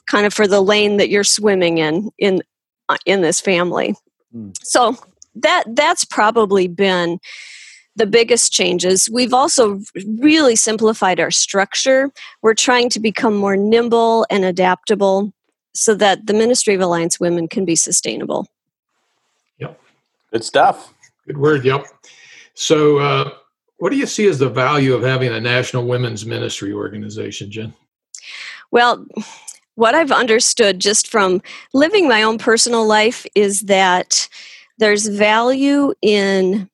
kind 0.07 0.25
of 0.25 0.33
for 0.33 0.47
the 0.47 0.61
lane 0.61 0.97
that 0.97 1.09
you're 1.09 1.23
swimming 1.23 1.77
in 1.77 2.09
in 2.17 2.41
uh, 2.89 2.97
in 3.05 3.21
this 3.21 3.39
family. 3.39 3.95
Mm. 4.33 4.55
so 4.63 4.97
that 5.35 5.63
that's 5.75 6.05
probably 6.05 6.67
been 6.67 7.19
the 7.95 8.05
biggest 8.05 8.53
changes. 8.53 9.09
We've 9.11 9.33
also 9.33 9.81
really 10.17 10.55
simplified 10.55 11.19
our 11.19 11.31
structure. 11.31 12.09
We're 12.41 12.53
trying 12.53 12.89
to 12.91 12.99
become 12.99 13.35
more 13.35 13.57
nimble 13.57 14.25
and 14.29 14.45
adaptable 14.45 15.33
so 15.73 15.93
that 15.95 16.25
the 16.27 16.33
ministry 16.33 16.73
of 16.73 16.81
alliance 16.81 17.19
women 17.19 17.47
can 17.47 17.65
be 17.65 17.75
sustainable. 17.75 18.47
Yep. 19.59 19.79
Good 20.31 20.43
stuff. 20.43 20.93
Good 21.27 21.37
word 21.37 21.65
yep. 21.65 21.85
So 22.53 22.97
uh, 22.99 23.31
what 23.81 23.91
do 23.91 23.97
you 23.97 24.05
see 24.05 24.27
as 24.27 24.37
the 24.37 24.47
value 24.47 24.93
of 24.93 25.01
having 25.01 25.33
a 25.33 25.41
national 25.41 25.87
women's 25.87 26.23
ministry 26.23 26.71
organization, 26.71 27.49
Jen? 27.49 27.73
Well, 28.69 29.07
what 29.73 29.95
I've 29.95 30.11
understood 30.11 30.79
just 30.79 31.07
from 31.07 31.41
living 31.73 32.07
my 32.07 32.21
own 32.21 32.37
personal 32.37 32.85
life 32.85 33.25
is 33.33 33.61
that 33.61 34.29
there's 34.77 35.07
value 35.07 35.95
in 36.03 36.69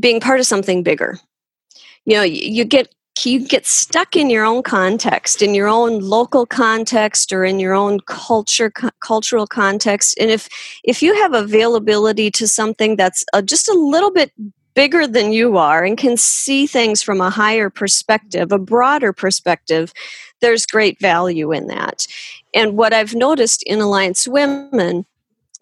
being 0.00 0.20
part 0.20 0.40
of 0.40 0.46
something 0.46 0.82
bigger. 0.82 1.18
You 2.06 2.14
know, 2.14 2.22
you 2.22 2.64
get 2.64 2.94
you 3.22 3.46
get 3.46 3.66
stuck 3.66 4.16
in 4.16 4.30
your 4.30 4.44
own 4.44 4.62
context 4.62 5.42
in 5.42 5.52
your 5.52 5.68
own 5.68 5.98
local 5.98 6.46
context 6.46 7.30
or 7.32 7.44
in 7.44 7.58
your 7.58 7.74
own 7.74 7.98
culture 8.06 8.70
cultural 9.00 9.44
context 9.44 10.16
and 10.20 10.30
if 10.30 10.48
if 10.84 11.02
you 11.02 11.12
have 11.16 11.34
availability 11.34 12.30
to 12.30 12.46
something 12.46 12.94
that's 12.94 13.24
a, 13.34 13.42
just 13.42 13.68
a 13.68 13.72
little 13.72 14.12
bit 14.12 14.30
bigger 14.78 15.08
than 15.08 15.32
you 15.32 15.56
are 15.56 15.82
and 15.82 15.98
can 15.98 16.16
see 16.16 16.64
things 16.64 17.02
from 17.02 17.20
a 17.20 17.30
higher 17.30 17.68
perspective, 17.68 18.52
a 18.52 18.60
broader 18.60 19.12
perspective, 19.12 19.92
there's 20.40 20.66
great 20.66 21.00
value 21.00 21.50
in 21.50 21.66
that. 21.66 22.06
And 22.54 22.76
what 22.76 22.92
I've 22.92 23.12
noticed 23.12 23.64
in 23.64 23.80
Alliance 23.80 24.28
Women, 24.28 25.04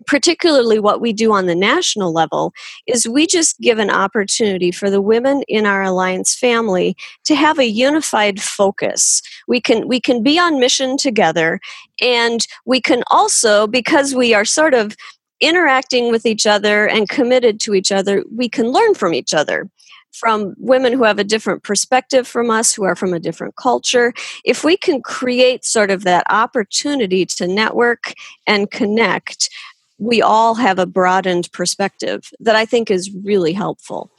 particularly 0.06 0.78
what 0.78 1.00
we 1.00 1.14
do 1.14 1.32
on 1.32 1.46
the 1.46 1.54
national 1.54 2.12
level, 2.12 2.52
is 2.86 3.08
we 3.08 3.26
just 3.26 3.58
give 3.58 3.78
an 3.78 3.88
opportunity 3.88 4.70
for 4.70 4.90
the 4.90 5.00
women 5.00 5.42
in 5.48 5.64
our 5.64 5.82
Alliance 5.82 6.34
family 6.34 6.94
to 7.24 7.34
have 7.34 7.58
a 7.58 7.70
unified 7.70 8.42
focus. 8.42 9.22
We 9.48 9.62
can 9.62 9.88
we 9.88 9.98
can 9.98 10.22
be 10.22 10.38
on 10.38 10.60
mission 10.60 10.98
together 10.98 11.58
and 12.02 12.46
we 12.66 12.82
can 12.82 13.02
also 13.06 13.66
because 13.66 14.14
we 14.14 14.34
are 14.34 14.44
sort 14.44 14.74
of 14.74 14.94
interacting 15.40 16.10
with 16.10 16.26
each 16.26 16.46
other 16.46 16.86
and 16.88 17.08
committed 17.08 17.60
to 17.60 17.74
each 17.74 17.92
other, 17.92 18.24
we 18.34 18.48
can 18.48 18.68
learn 18.68 18.94
from 18.94 19.14
each 19.14 19.34
other. 19.34 19.68
From 20.12 20.54
women 20.56 20.94
who 20.94 21.04
have 21.04 21.18
a 21.18 21.24
different 21.24 21.62
perspective 21.62 22.26
from 22.26 22.50
us, 22.50 22.74
who 22.74 22.84
are 22.84 22.96
from 22.96 23.12
a 23.12 23.20
different 23.20 23.56
culture. 23.56 24.14
If 24.46 24.64
we 24.64 24.78
can 24.78 25.02
create 25.02 25.62
sort 25.62 25.90
of 25.90 26.04
that 26.04 26.24
opportunity 26.30 27.26
to 27.26 27.46
network 27.46 28.14
and 28.46 28.70
connect, 28.70 29.50
we 29.98 30.22
all 30.22 30.54
have 30.54 30.78
a 30.78 30.86
broadened 30.86 31.52
perspective 31.52 32.30
that 32.40 32.56
I 32.56 32.64
think 32.64 32.90
is 32.90 33.10
really 33.24 33.52
helpful. 33.52 34.10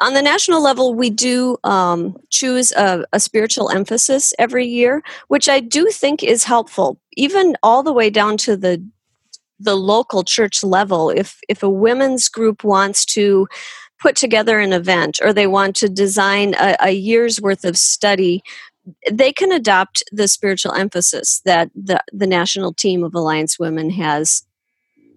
On 0.00 0.14
the 0.14 0.22
national 0.22 0.60
level, 0.60 0.94
we 0.94 1.08
do 1.08 1.56
um, 1.62 2.16
choose 2.30 2.72
a, 2.72 3.04
a, 3.12 3.20
spiritual 3.20 3.70
emphasis 3.70 4.34
every 4.40 4.66
year, 4.66 5.02
which 5.28 5.48
I 5.48 5.60
do 5.60 5.86
think 5.86 6.24
is 6.24 6.42
helpful, 6.42 6.98
even 7.16 7.56
all 7.62 7.84
the 7.84 7.92
way 7.92 8.10
down 8.10 8.36
to 8.38 8.56
the 8.56 8.84
the 9.58 9.76
local 9.76 10.24
church 10.24 10.62
level 10.62 11.10
if 11.10 11.38
if 11.48 11.62
a 11.62 11.70
women's 11.70 12.28
group 12.28 12.64
wants 12.64 13.04
to 13.04 13.46
put 14.00 14.16
together 14.16 14.58
an 14.58 14.72
event 14.72 15.18
or 15.22 15.32
they 15.32 15.46
want 15.46 15.76
to 15.76 15.88
design 15.88 16.54
a, 16.54 16.76
a 16.80 16.90
year's 16.90 17.40
worth 17.40 17.64
of 17.64 17.76
study 17.76 18.42
they 19.10 19.32
can 19.32 19.50
adopt 19.50 20.02
the 20.12 20.28
spiritual 20.28 20.72
emphasis 20.72 21.40
that 21.44 21.70
the, 21.74 22.02
the 22.12 22.26
national 22.26 22.72
team 22.72 23.02
of 23.02 23.14
alliance 23.14 23.58
women 23.58 23.90
has 23.90 24.44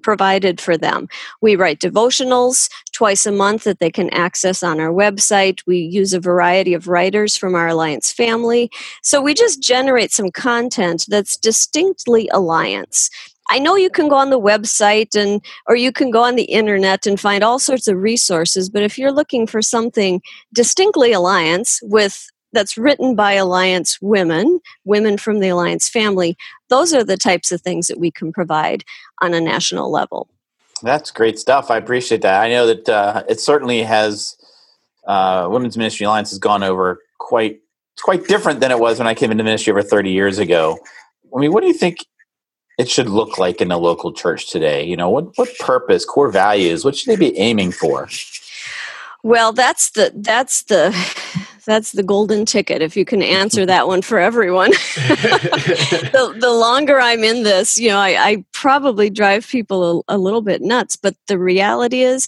provided 0.07 0.61
for 0.61 0.77
them. 0.77 1.09
We 1.41 1.57
write 1.57 1.81
devotionals 1.81 2.69
twice 2.93 3.25
a 3.25 3.31
month 3.31 3.65
that 3.65 3.79
they 3.79 3.91
can 3.91 4.09
access 4.11 4.63
on 4.63 4.79
our 4.79 4.91
website. 4.91 5.59
We 5.67 5.79
use 5.79 6.13
a 6.13 6.19
variety 6.21 6.73
of 6.73 6.87
writers 6.87 7.35
from 7.35 7.55
our 7.55 7.67
Alliance 7.67 8.09
family. 8.09 8.71
So 9.03 9.21
we 9.21 9.33
just 9.33 9.61
generate 9.61 10.13
some 10.13 10.31
content 10.31 11.05
that's 11.09 11.35
distinctly 11.35 12.29
Alliance. 12.31 13.09
I 13.49 13.59
know 13.59 13.75
you 13.75 13.89
can 13.89 14.09
go 14.09 14.15
on 14.15 14.29
the 14.29 14.39
website 14.39 15.15
and 15.15 15.41
or 15.67 15.75
you 15.75 15.91
can 15.91 16.11
go 16.11 16.23
on 16.23 16.35
the 16.35 16.43
internet 16.43 17.05
and 17.05 17.19
find 17.19 17.43
all 17.43 17.59
sorts 17.59 17.87
of 17.87 17.97
resources, 17.97 18.69
but 18.69 18.83
if 18.83 18.97
you're 18.97 19.11
looking 19.11 19.47
for 19.47 19.61
something 19.61 20.21
distinctly 20.53 21.13
Alliance 21.13 21.79
with 21.83 22.27
that's 22.53 22.77
written 22.77 23.15
by 23.15 23.33
Alliance 23.33 23.97
women, 24.01 24.59
women 24.85 25.17
from 25.17 25.39
the 25.39 25.49
Alliance 25.49 25.89
family, 25.89 26.37
those 26.69 26.93
are 26.93 27.03
the 27.03 27.17
types 27.17 27.51
of 27.51 27.61
things 27.61 27.87
that 27.87 27.99
we 27.99 28.11
can 28.11 28.31
provide 28.31 28.83
on 29.21 29.33
a 29.33 29.41
national 29.41 29.91
level. 29.91 30.29
That's 30.81 31.11
great 31.11 31.39
stuff. 31.39 31.71
I 31.71 31.77
appreciate 31.77 32.21
that. 32.21 32.41
I 32.41 32.49
know 32.49 32.67
that 32.67 32.89
uh, 32.89 33.23
it 33.27 33.39
certainly 33.39 33.81
has 33.83 34.35
uh, 35.07 35.47
Women's 35.49 35.77
Ministry 35.77 36.05
Alliance 36.05 36.29
has 36.29 36.39
gone 36.39 36.63
over 36.63 36.99
quite 37.17 37.61
it's 37.93 38.03
quite 38.03 38.27
different 38.27 38.59
than 38.59 38.69
it 38.69 38.79
was 38.79 38.99
when 38.99 39.07
I 39.07 39.15
came 39.15 39.31
into 39.31 39.43
ministry 39.43 39.71
over 39.71 39.81
30 39.81 40.11
years 40.11 40.37
ago. 40.37 40.77
I 41.35 41.39
mean, 41.39 41.51
what 41.51 41.61
do 41.61 41.67
you 41.67 41.73
think 41.73 42.05
it 42.77 42.89
should 42.89 43.09
look 43.09 43.37
like 43.37 43.61
in 43.61 43.71
a 43.71 43.77
local 43.77 44.13
church 44.13 44.51
today? 44.51 44.83
You 44.83 44.97
know, 44.97 45.09
what 45.09 45.37
what 45.37 45.49
purpose, 45.59 46.05
core 46.05 46.29
values, 46.29 46.85
what 46.85 46.95
should 46.95 47.11
they 47.11 47.29
be 47.29 47.37
aiming 47.37 47.71
for? 47.71 48.09
Well, 49.23 49.51
that's 49.51 49.91
the 49.91 50.11
that's 50.15 50.63
the 50.63 50.95
that's 51.65 51.91
the 51.91 52.03
golden 52.03 52.45
ticket 52.45 52.81
if 52.81 52.95
you 52.95 53.03
can 53.03 53.21
answer 53.21 53.65
that 53.65 53.87
one 53.87 54.01
for 54.01 54.19
everyone. 54.19 54.71
the, 54.95 56.35
the 56.39 56.51
longer 56.51 56.99
I'm 56.99 57.25
in 57.25 57.43
this, 57.43 57.77
you 57.77 57.89
know, 57.89 57.97
I, 57.97 58.15
I 58.17 58.45
probably 58.53 59.09
drive 59.09 59.45
people 59.45 60.03
a, 60.07 60.15
a 60.15 60.17
little 60.17 60.41
bit 60.41 60.61
nuts, 60.61 60.95
but 60.95 61.15
the 61.27 61.37
reality 61.37 62.01
is 62.01 62.25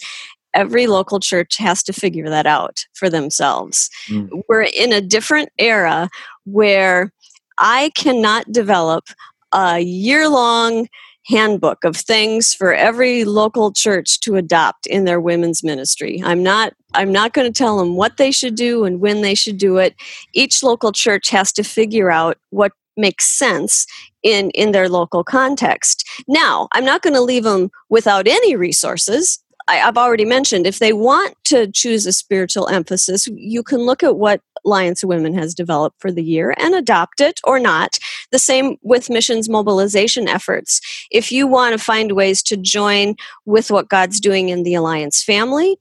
every 0.53 0.87
local 0.87 1.21
church 1.21 1.55
has 1.57 1.81
to 1.83 1.93
figure 1.93 2.29
that 2.29 2.45
out 2.45 2.85
for 2.93 3.09
themselves. 3.09 3.89
Mm. 4.07 4.43
We're 4.49 4.63
in 4.63 4.91
a 4.91 4.99
different 5.01 5.49
era 5.57 6.09
where 6.43 7.13
I 7.59 7.91
cannot 7.95 8.51
develop 8.51 9.05
a 9.53 9.79
year 9.79 10.29
long 10.29 10.87
handbook 11.25 11.83
of 11.83 11.95
things 11.95 12.53
for 12.53 12.73
every 12.73 13.23
local 13.23 13.71
church 13.71 14.19
to 14.21 14.35
adopt 14.35 14.87
in 14.87 15.05
their 15.05 15.21
women's 15.21 15.63
ministry. 15.63 16.21
I'm 16.23 16.41
not 16.41 16.73
I'm 16.95 17.11
not 17.11 17.33
going 17.33 17.45
to 17.51 17.55
tell 17.55 17.77
them 17.77 17.95
what 17.95 18.17
they 18.17 18.31
should 18.31 18.55
do 18.55 18.83
and 18.83 18.99
when 18.99 19.21
they 19.21 19.35
should 19.35 19.57
do 19.57 19.77
it. 19.77 19.95
Each 20.33 20.63
local 20.63 20.91
church 20.91 21.29
has 21.29 21.51
to 21.53 21.63
figure 21.63 22.09
out 22.09 22.37
what 22.49 22.71
makes 22.97 23.27
sense 23.27 23.85
in 24.23 24.49
in 24.51 24.71
their 24.71 24.89
local 24.89 25.23
context. 25.23 26.07
Now, 26.27 26.67
I'm 26.73 26.85
not 26.85 27.01
going 27.01 27.13
to 27.13 27.21
leave 27.21 27.43
them 27.43 27.69
without 27.89 28.27
any 28.27 28.55
resources. 28.55 29.39
I, 29.69 29.75
have 29.75 29.97
already 29.97 30.25
mentioned, 30.25 30.65
if 30.65 30.79
they 30.79 30.93
want 30.93 31.35
to 31.45 31.71
choose 31.71 32.05
a 32.05 32.11
spiritual 32.11 32.67
emphasis, 32.69 33.27
you 33.27 33.61
can 33.61 33.79
look 33.81 34.01
at 34.01 34.17
what 34.17 34.41
Alliance 34.65 35.03
of 35.03 35.09
Women 35.09 35.33
has 35.35 35.53
developed 35.53 36.01
for 36.01 36.11
the 36.11 36.23
year 36.23 36.53
and 36.57 36.73
adopt 36.73 37.21
it 37.21 37.39
or 37.43 37.59
not. 37.59 37.99
The 38.31 38.39
same 38.39 38.77
with 38.81 39.09
missions 39.09 39.47
mobilization 39.47 40.27
efforts. 40.27 40.81
If 41.11 41.31
you 41.31 41.47
want 41.47 41.73
to 41.73 41.83
find 41.83 42.13
ways 42.13 42.41
to 42.43 42.57
join 42.57 43.15
with 43.45 43.71
what 43.71 43.89
God's 43.89 44.19
doing 44.19 44.49
in 44.49 44.63
the 44.63 44.73
Alliance 44.73 45.23
family, 45.23 45.77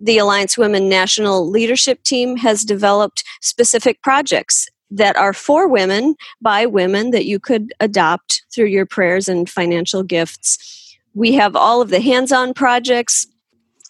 the 0.00 0.18
Alliance 0.18 0.56
Women 0.56 0.88
National 0.88 1.48
Leadership 1.48 2.02
Team 2.04 2.36
has 2.36 2.64
developed 2.64 3.24
specific 3.40 4.00
projects 4.02 4.68
that 4.90 5.16
are 5.16 5.32
for 5.32 5.66
women 5.68 6.14
by 6.40 6.66
women 6.66 7.10
that 7.10 7.24
you 7.24 7.40
could 7.40 7.72
adopt 7.80 8.44
through 8.54 8.66
your 8.66 8.86
prayers 8.86 9.28
and 9.28 9.50
financial 9.50 10.02
gifts. 10.02 10.83
We 11.14 11.32
have 11.32 11.56
all 11.56 11.80
of 11.80 11.90
the 11.90 12.00
hands 12.00 12.32
on 12.32 12.54
projects 12.54 13.26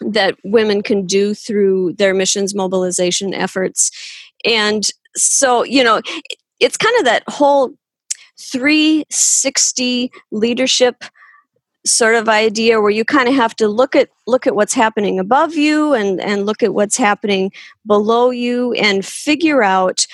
that 0.01 0.37
women 0.45 0.83
can 0.83 1.07
do 1.07 1.35
through 1.35 1.95
their 1.95 2.15
missions 2.15 2.55
mobilization 2.55 3.33
efforts. 3.33 3.91
And 4.45 4.85
so, 5.17 5.63
you 5.63 5.83
know, 5.83 6.01
it's 6.61 6.77
kind 6.77 6.97
of 6.99 7.05
that 7.05 7.23
whole 7.29 7.73
360 8.39 10.11
leadership 10.31 11.05
sort 11.87 12.15
of 12.15 12.29
idea 12.29 12.81
where 12.81 12.91
you 12.91 13.05
kind 13.05 13.29
of 13.29 13.35
have 13.35 13.55
to 13.55 13.69
look 13.69 13.95
at 13.95 14.09
look 14.27 14.47
at 14.47 14.57
what's 14.57 14.73
happening 14.73 15.19
above 15.19 15.55
you 15.55 15.93
and 15.93 16.21
and 16.21 16.47
look 16.47 16.63
at 16.63 16.73
what's 16.73 16.97
happening 16.97 17.53
below 17.87 18.31
you 18.31 18.73
and 18.73 19.05
figure 19.05 19.63
out 19.63 20.07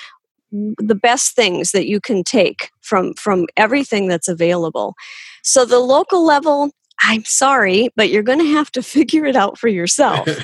the 0.51 0.95
best 0.95 1.33
things 1.33 1.71
that 1.71 1.87
you 1.87 2.01
can 2.01 2.23
take 2.25 2.71
from 2.81 3.13
from 3.13 3.47
everything 3.55 4.07
that's 4.07 4.27
available 4.27 4.95
so 5.43 5.63
the 5.63 5.79
local 5.79 6.25
level 6.25 6.71
i'm 7.03 7.23
sorry 7.25 7.89
but 7.95 8.09
you're 8.09 8.23
going 8.23 8.39
to 8.39 8.51
have 8.53 8.71
to 8.71 8.81
figure 8.95 9.25
it 9.25 9.35
out 9.35 9.57
for 9.57 9.67
yourself. 9.67 10.27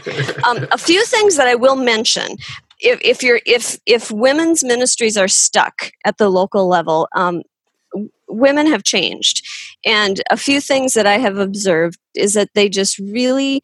Um, 0.47 0.65
a 0.71 0.77
few 0.77 1.03
things 1.05 1.35
that 1.35 1.47
i 1.47 1.55
will 1.55 1.75
mention. 1.75 2.37
If, 2.79 2.99
if 3.01 3.23
you're 3.23 3.41
if 3.45 3.77
if 3.85 4.11
women's 4.11 4.63
ministries 4.63 5.17
are 5.17 5.27
stuck 5.27 5.91
at 6.05 6.17
the 6.17 6.29
local 6.29 6.67
level 6.67 7.07
um, 7.15 7.41
women 8.27 8.67
have 8.67 8.83
changed. 8.83 9.45
And 9.85 10.21
a 10.29 10.37
few 10.37 10.61
things 10.61 10.93
that 10.93 11.07
i 11.07 11.17
have 11.17 11.37
observed 11.37 11.97
is 12.15 12.33
that 12.33 12.49
they 12.53 12.69
just 12.69 12.97
really 12.99 13.61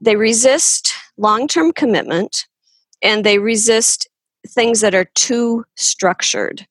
they 0.00 0.16
resist 0.16 0.92
long-term 1.18 1.72
commitment 1.72 2.46
and 3.02 3.24
they 3.24 3.38
resist 3.38 4.08
things 4.46 4.80
that 4.80 4.94
are 4.94 5.06
too 5.14 5.64
structured 5.76 6.66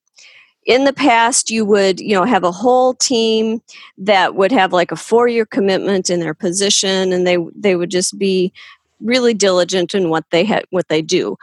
in 0.70 0.84
the 0.84 0.92
past 0.92 1.50
you 1.50 1.64
would 1.64 1.98
you 1.98 2.14
know 2.14 2.24
have 2.24 2.44
a 2.44 2.52
whole 2.52 2.94
team 2.94 3.60
that 3.98 4.36
would 4.36 4.52
have 4.52 4.72
like 4.72 4.92
a 4.92 4.96
four 4.96 5.26
year 5.26 5.44
commitment 5.44 6.08
in 6.08 6.20
their 6.20 6.32
position 6.32 7.12
and 7.12 7.26
they 7.26 7.38
they 7.56 7.74
would 7.74 7.90
just 7.90 8.16
be 8.16 8.52
really 9.00 9.34
diligent 9.34 9.94
in 9.94 10.10
what 10.10 10.24
they 10.30 10.44
had 10.44 10.64
what 10.70 10.86
they 10.86 11.02
do 11.02 11.36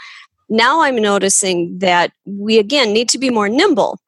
now 0.47 0.81
i'm 0.81 0.95
noticing 0.95 1.77
that 1.77 2.13
we 2.25 2.57
again 2.57 2.93
need 2.93 3.09
to 3.09 3.17
be 3.17 3.29
more 3.29 3.49
nimble 3.49 3.99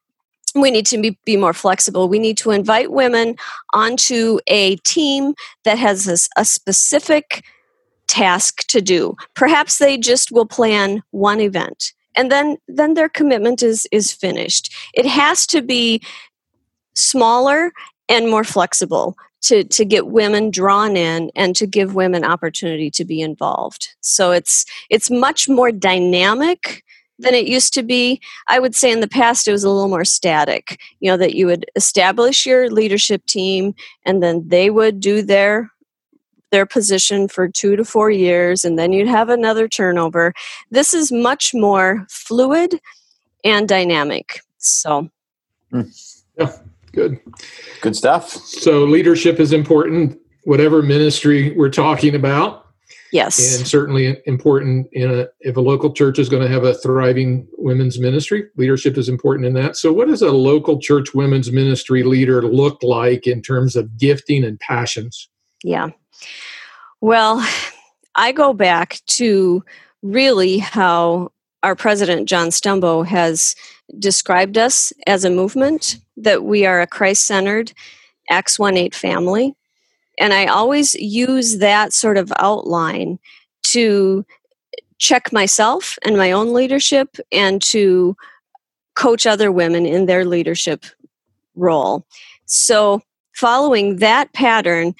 we 0.55 0.71
need 0.71 0.87
to 0.87 0.97
be, 0.97 1.15
be 1.25 1.37
more 1.37 1.53
flexible. 1.53 2.09
We 2.09 2.17
need 2.17 2.35
to 2.39 2.49
invite 2.49 2.91
women 2.91 3.35
onto 3.75 4.39
a 4.47 4.77
team 4.77 5.35
that 5.63 5.77
has 5.77 6.07
a, 6.07 6.41
a 6.41 6.43
specific 6.43 7.45
task 8.07 8.65
to 8.69 8.81
do. 8.81 9.15
Perhaps 9.35 9.77
they 9.77 9.95
just 9.95 10.31
will 10.31 10.47
plan 10.47 11.03
one 11.11 11.39
event 11.39 11.93
and 12.19 12.29
then 12.29 12.57
then 12.67 12.95
their 12.95 13.07
commitment 13.07 13.63
is 13.63 13.87
is 13.93 14.11
finished. 14.11 14.73
It 14.93 15.05
has 15.05 15.47
to 15.47 15.61
be 15.61 16.01
smaller 16.93 17.71
and 18.09 18.29
more 18.29 18.43
flexible 18.43 19.15
to 19.43 19.63
to 19.63 19.85
get 19.85 20.07
women 20.07 20.51
drawn 20.51 20.97
in 20.97 21.31
and 21.33 21.55
to 21.55 21.65
give 21.65 21.95
women 21.95 22.25
opportunity 22.25 22.91
to 22.91 23.05
be 23.05 23.21
involved 23.21 23.87
so 24.01 24.31
it's 24.31 24.65
it's 24.89 25.09
much 25.09 25.47
more 25.47 25.71
dynamic 25.71 26.83
than 27.19 27.33
it 27.33 27.47
used 27.47 27.73
to 27.73 27.83
be 27.83 28.19
i 28.49 28.59
would 28.59 28.75
say 28.75 28.91
in 28.91 28.99
the 28.99 29.07
past 29.07 29.47
it 29.47 29.53
was 29.53 29.63
a 29.63 29.69
little 29.69 29.87
more 29.87 30.03
static 30.03 30.77
you 30.99 31.09
know 31.09 31.15
that 31.15 31.35
you 31.35 31.45
would 31.45 31.65
establish 31.77 32.45
your 32.45 32.69
leadership 32.69 33.25
team 33.27 33.73
and 34.05 34.21
then 34.21 34.45
they 34.49 34.69
would 34.69 34.99
do 34.99 35.21
their 35.21 35.71
their 36.51 36.65
position 36.65 37.27
for 37.27 37.47
2 37.47 37.75
to 37.75 37.85
4 37.85 38.11
years 38.11 38.65
and 38.65 38.77
then 38.77 38.91
you'd 38.91 39.07
have 39.07 39.29
another 39.29 39.67
turnover 39.67 40.33
this 40.71 40.93
is 40.93 41.11
much 41.11 41.53
more 41.53 42.05
fluid 42.09 42.79
and 43.43 43.67
dynamic 43.67 44.41
so 44.57 45.09
mm. 45.71 46.21
yeah 46.37 46.51
Good. 46.91 47.19
Good 47.81 47.95
stuff. 47.95 48.29
So 48.29 48.83
leadership 48.83 49.39
is 49.39 49.53
important, 49.53 50.19
whatever 50.43 50.81
ministry 50.81 51.55
we're 51.55 51.69
talking 51.69 52.15
about. 52.15 52.65
Yes. 53.11 53.57
And 53.57 53.67
certainly 53.67 54.21
important 54.25 54.87
in 54.91 55.09
a 55.09 55.27
if 55.39 55.57
a 55.57 55.61
local 55.61 55.91
church 55.91 56.19
is 56.19 56.29
going 56.29 56.43
to 56.43 56.53
have 56.53 56.63
a 56.63 56.75
thriving 56.75 57.47
women's 57.57 57.99
ministry, 57.99 58.47
leadership 58.55 58.97
is 58.97 59.09
important 59.09 59.47
in 59.47 59.53
that. 59.53 59.77
So 59.77 59.91
what 59.91 60.07
does 60.07 60.21
a 60.21 60.31
local 60.31 60.79
church 60.79 61.15
women's 61.15 61.51
ministry 61.51 62.03
leader 62.03 62.43
look 62.43 62.83
like 62.83 63.25
in 63.25 63.41
terms 63.41 63.75
of 63.75 63.97
gifting 63.97 64.43
and 64.43 64.59
passions? 64.59 65.27
Yeah. 65.63 65.89
Well, 67.01 67.45
I 68.15 68.31
go 68.31 68.53
back 68.53 68.99
to 69.07 69.63
really 70.01 70.57
how 70.57 71.31
our 71.63 71.75
president 71.75 72.27
John 72.27 72.47
Stumbo 72.49 73.05
has 73.05 73.55
described 73.97 74.57
us 74.57 74.93
as 75.07 75.23
a 75.25 75.29
movement 75.29 75.99
that 76.17 76.43
we 76.43 76.65
are 76.65 76.81
a 76.81 76.87
Christ 76.87 77.25
centered 77.25 77.73
Acts 78.29 78.59
1 78.59 78.77
8 78.77 78.93
family. 78.93 79.55
And 80.19 80.33
I 80.33 80.45
always 80.45 80.95
use 80.95 81.57
that 81.57 81.93
sort 81.93 82.17
of 82.17 82.31
outline 82.37 83.19
to 83.63 84.25
check 84.97 85.31
myself 85.31 85.97
and 86.03 86.17
my 86.17 86.31
own 86.31 86.53
leadership 86.53 87.17
and 87.31 87.61
to 87.61 88.15
coach 88.95 89.25
other 89.25 89.51
women 89.51 89.85
in 89.85 90.05
their 90.05 90.25
leadership 90.25 90.85
role. 91.55 92.05
So, 92.45 93.01
following 93.33 93.97
that 93.97 94.33
pattern, 94.33 94.93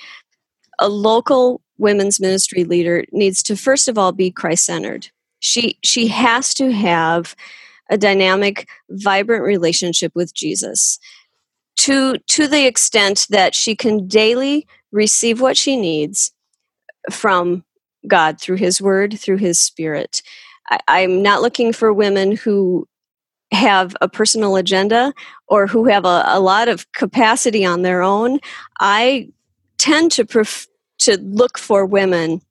a 0.79 0.89
local 0.89 1.61
women's 1.77 2.19
ministry 2.19 2.63
leader 2.63 3.05
needs 3.11 3.41
to 3.43 3.55
first 3.55 3.87
of 3.87 3.97
all 3.97 4.11
be 4.11 4.31
Christ 4.31 4.65
centered. 4.65 5.09
She 5.39 5.77
she 5.83 6.07
has 6.07 6.53
to 6.55 6.71
have 6.71 7.35
a 7.89 7.97
dynamic, 7.97 8.67
vibrant 8.89 9.43
relationship 9.43 10.11
with 10.15 10.33
Jesus 10.33 10.99
to, 11.79 12.17
to 12.27 12.47
the 12.47 12.65
extent 12.65 13.25
that 13.29 13.55
she 13.55 13.75
can 13.75 14.07
daily 14.07 14.67
receive 14.91 15.39
what 15.39 15.57
she 15.57 15.75
needs 15.77 16.31
from 17.09 17.63
God 18.05 18.39
through 18.39 18.57
His 18.57 18.81
Word, 18.81 19.17
through 19.17 19.37
His 19.37 19.59
Spirit. 19.59 20.21
I, 20.87 20.99
am 20.99 21.23
not 21.23 21.41
looking 21.41 21.73
for 21.73 21.93
women 21.93 22.35
who 22.35 22.85
have 23.51 23.95
a 24.01 24.09
personal 24.09 24.57
agenda 24.57 25.13
or 25.47 25.67
who 25.67 25.85
have 25.85 26.05
a, 26.05 26.23
a 26.27 26.39
lot 26.39 26.67
of 26.67 26.91
capacity 26.91 27.65
on 27.65 27.81
their 27.81 28.01
own. 28.01 28.39
I 28.79 29.29
tend 29.79 30.11
to 30.11 30.25
pref- 30.25 30.67
to 30.99 31.17
look 31.21 31.57
for 31.57 31.85
women 31.85 32.41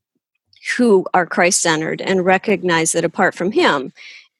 who 0.76 1.06
are 1.14 1.26
Christ 1.26 1.60
centered 1.60 2.00
and 2.00 2.24
recognize 2.24 2.92
that 2.92 3.04
apart 3.04 3.34
from 3.34 3.52
Him, 3.52 3.92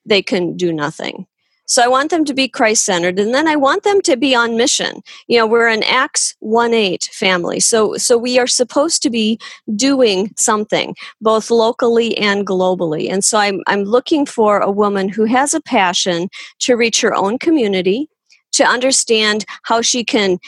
they 0.05 0.23
can 0.23 0.57
do 0.57 0.73
nothing. 0.73 1.27
So 1.67 1.85
I 1.85 1.89
want 1.89 2.11
them 2.11 2.25
to 2.25 2.33
be 2.33 2.49
Christ 2.49 2.87
centered 2.87 3.19
and 3.19 3.35
then 3.35 3.47
I 3.47 3.55
want 3.55 3.83
them 3.83 4.01
to 4.03 4.17
be 4.17 4.35
on 4.35 4.57
mission. 4.57 5.03
You 5.27 5.39
know, 5.39 5.47
we're 5.47 5.69
an 5.69 5.83
Acts 5.83 6.35
1 6.41 6.73
8 6.73 7.11
family. 7.13 7.61
So 7.61 7.99
so 7.99 8.17
we 8.17 8.39
are 8.39 8.47
supposed 8.47 9.03
to 9.03 9.11
be 9.11 9.39
doing 9.77 10.33
something, 10.39 10.97
both 11.21 11.51
locally 11.51 12.17
and 12.17 12.47
globally. 12.47 13.11
And 13.11 13.23
so 13.23 13.37
I'm 13.37 13.61
I'm 13.67 13.85
looking 13.85 14.25
for 14.25 14.61
a 14.61 14.71
woman 14.71 15.11
who 15.11 15.27
has 15.27 15.53
a 15.53 15.61
passion 15.61 16.31
to 16.61 16.75
reach 16.75 17.03
her 17.03 17.15
own 17.15 17.39
community, 17.39 18.09
to 18.53 18.65
understand 18.65 19.45
how 19.65 19.83
she 19.83 20.05
can 20.05 20.39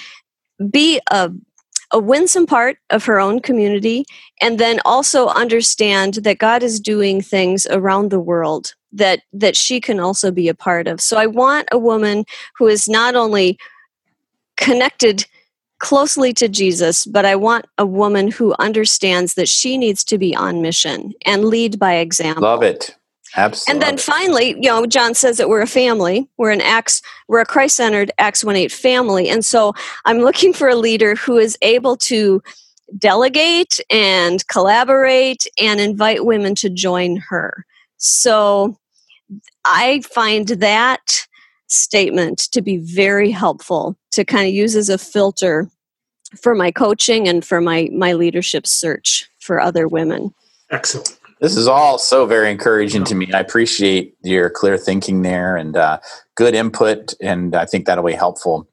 be 0.70 1.00
a 1.11 1.31
a 1.92 1.98
winsome 1.98 2.46
part 2.46 2.79
of 2.90 3.05
her 3.05 3.18
own 3.18 3.40
community 3.40 4.05
and 4.40 4.59
then 4.59 4.81
also 4.85 5.29
understand 5.29 6.14
that 6.14 6.38
God 6.38 6.62
is 6.62 6.81
doing 6.81 7.20
things 7.20 7.66
around 7.70 8.11
the 8.11 8.20
world 8.20 8.74
that 8.92 9.22
that 9.33 9.57
she 9.57 9.81
can 9.81 10.00
also 10.00 10.31
be 10.31 10.48
a 10.48 10.55
part 10.55 10.88
of. 10.88 11.00
So 11.00 11.16
I 11.16 11.26
want 11.26 11.68
a 11.70 11.79
woman 11.79 12.24
who 12.57 12.66
is 12.66 12.88
not 12.88 13.14
only 13.14 13.59
connected 14.57 15.26
closely 15.79 16.33
to 16.35 16.48
Jesus, 16.48 17.07
but 17.07 17.24
I 17.24 17.37
want 17.37 17.66
a 17.79 17.87
woman 17.87 18.31
who 18.31 18.55
understands 18.59 19.35
that 19.35 19.48
she 19.48 19.79
needs 19.79 20.05
to 20.05 20.18
be 20.18 20.37
on 20.37 20.62
mission 20.62 21.12
and 21.24 21.46
lead 21.46 21.79
by 21.79 21.94
example. 21.94 22.42
Love 22.42 22.62
it. 22.62 22.96
Absolutely. 23.37 23.73
And 23.73 23.83
then 23.83 23.99
finally, 23.99 24.49
you 24.51 24.69
know, 24.69 24.87
John 24.87 25.14
says 25.14 25.37
that 25.37 25.49
we're 25.49 25.62
a 25.62 25.66
family. 25.66 26.29
We're 26.37 26.51
an 26.51 26.61
Acts, 26.61 27.01
we're 27.29 27.40
a 27.40 27.47
Christ-centered 27.47 28.11
Acts 28.19 28.43
1-8 28.43 28.73
family. 28.73 29.29
And 29.29 29.45
so 29.45 29.73
I'm 30.05 30.19
looking 30.19 30.53
for 30.53 30.69
a 30.69 30.75
leader 30.75 31.14
who 31.14 31.38
is 31.38 31.57
able 31.62 31.97
to 31.99 32.43
delegate 32.99 33.79
and 33.88 34.47
collaborate 34.49 35.47
and 35.61 35.81
invite 35.81 36.25
women 36.25 36.55
to 36.57 36.69
join 36.69 37.16
her. 37.29 37.64
So 37.99 38.77
I 39.64 40.01
find 40.01 40.49
that 40.49 41.27
statement 41.69 42.49
to 42.51 42.61
be 42.61 42.79
very 42.79 43.31
helpful 43.31 43.97
to 44.11 44.25
kind 44.25 44.49
of 44.49 44.53
use 44.53 44.75
as 44.75 44.88
a 44.88 44.99
filter 44.99 45.71
for 46.43 46.55
my 46.55 46.73
coaching 46.73 47.29
and 47.29 47.45
for 47.45 47.61
my 47.61 47.88
my 47.93 48.12
leadership 48.14 48.66
search. 48.66 49.29
for 49.40 49.61
other 49.61 49.88
women. 49.88 50.33
Excellent. 50.71 51.19
This 51.40 51.57
is 51.57 51.66
all 51.66 51.96
so 51.98 52.26
very 52.26 52.50
encouraging 52.50 53.05
to 53.05 53.14
me. 53.14 53.33
I 53.33 53.40
appreciate 53.40 54.14
your 54.22 54.50
clear 54.50 54.76
thinking 54.76 55.22
there 55.22 55.57
and 55.57 55.74
uh, 55.74 55.98
good 56.35 56.55
input, 56.55 57.14
and 57.22 57.55
I 57.55 57.64
think 57.64 57.87
that'll 57.87 58.05
be 58.05 58.12
helpful. 58.12 58.68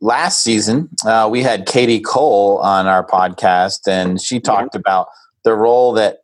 Last 0.00 0.44
season, 0.44 0.88
uh, 1.04 1.28
we 1.30 1.42
had 1.42 1.66
Katie 1.66 2.00
Cole 2.00 2.58
on 2.58 2.86
our 2.86 3.04
podcast, 3.04 3.88
and 3.88 4.20
she 4.20 4.38
talked 4.38 4.76
about 4.76 5.08
the 5.42 5.54
role 5.54 5.92
that 5.94 6.18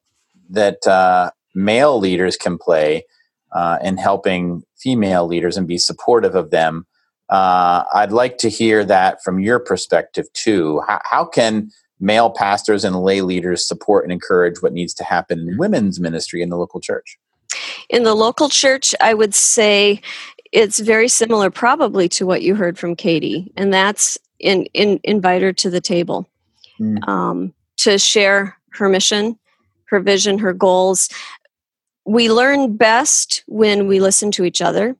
that 0.51 0.87
uh, 0.87 1.33
male 1.55 1.99
leaders 1.99 2.37
can 2.37 2.59
play 2.59 3.05
uh, 3.51 3.79
in 3.83 3.97
helping 3.97 4.63
female 4.79 5.27
leaders 5.27 5.57
and 5.57 5.67
be 5.67 5.79
supportive 5.79 6.37
of 6.37 6.51
them. 6.51 6.87
Uh, 7.29 7.83
I'd 7.93 8.13
like 8.13 8.39
to 8.39 8.49
hear 8.49 8.85
that 8.85 9.23
from 9.25 9.41
your 9.41 9.59
perspective 9.59 10.33
too. 10.33 10.81
How, 10.87 11.01
how 11.03 11.25
can 11.25 11.73
male 12.01 12.31
pastors 12.31 12.85
and 12.85 13.03
lay 13.03 13.21
leaders 13.23 13.67
support 13.67 14.05
and 14.05 14.13
encourage 14.13 14.63
what 14.63 14.73
needs 14.73 14.95
to 14.95 15.05
happen 15.05 15.41
in 15.41 15.59
women's 15.59 15.99
ministry 15.99 16.43
in 16.43 16.51
the 16.51 16.57
local 16.57 16.81
church? 16.81 17.19
In 17.89 18.03
the 18.03 18.15
local 18.15 18.49
church, 18.49 18.95
I 19.01 19.15
would 19.15 19.35
say 19.35 20.01
it's 20.53 20.79
very 20.79 21.09
similar, 21.09 21.51
probably, 21.51 22.09
to 22.11 22.27
what 22.27 22.43
you 22.43 22.55
heard 22.55 22.79
from 22.79 22.97
Katie, 22.97 23.53
and 23.57 23.73
that's 23.73 24.19
in, 24.39 24.67
in 24.75 25.01
invite 25.05 25.43
her 25.43 25.53
to 25.55 25.71
the 25.71 25.81
table 25.81 26.29
mm. 26.79 27.07
um, 27.09 27.53
to 27.79 27.99
share 27.99 28.57
her 28.71 28.89
mission, 28.89 29.39
her 29.87 30.01
vision, 30.01 30.39
her 30.39 30.53
goals. 30.53 31.09
We 32.05 32.31
learn 32.31 32.77
best 32.77 33.43
when 33.47 33.87
we 33.87 34.01
listen 34.01 34.31
to 34.33 34.45
each 34.45 34.63
other. 34.63 34.97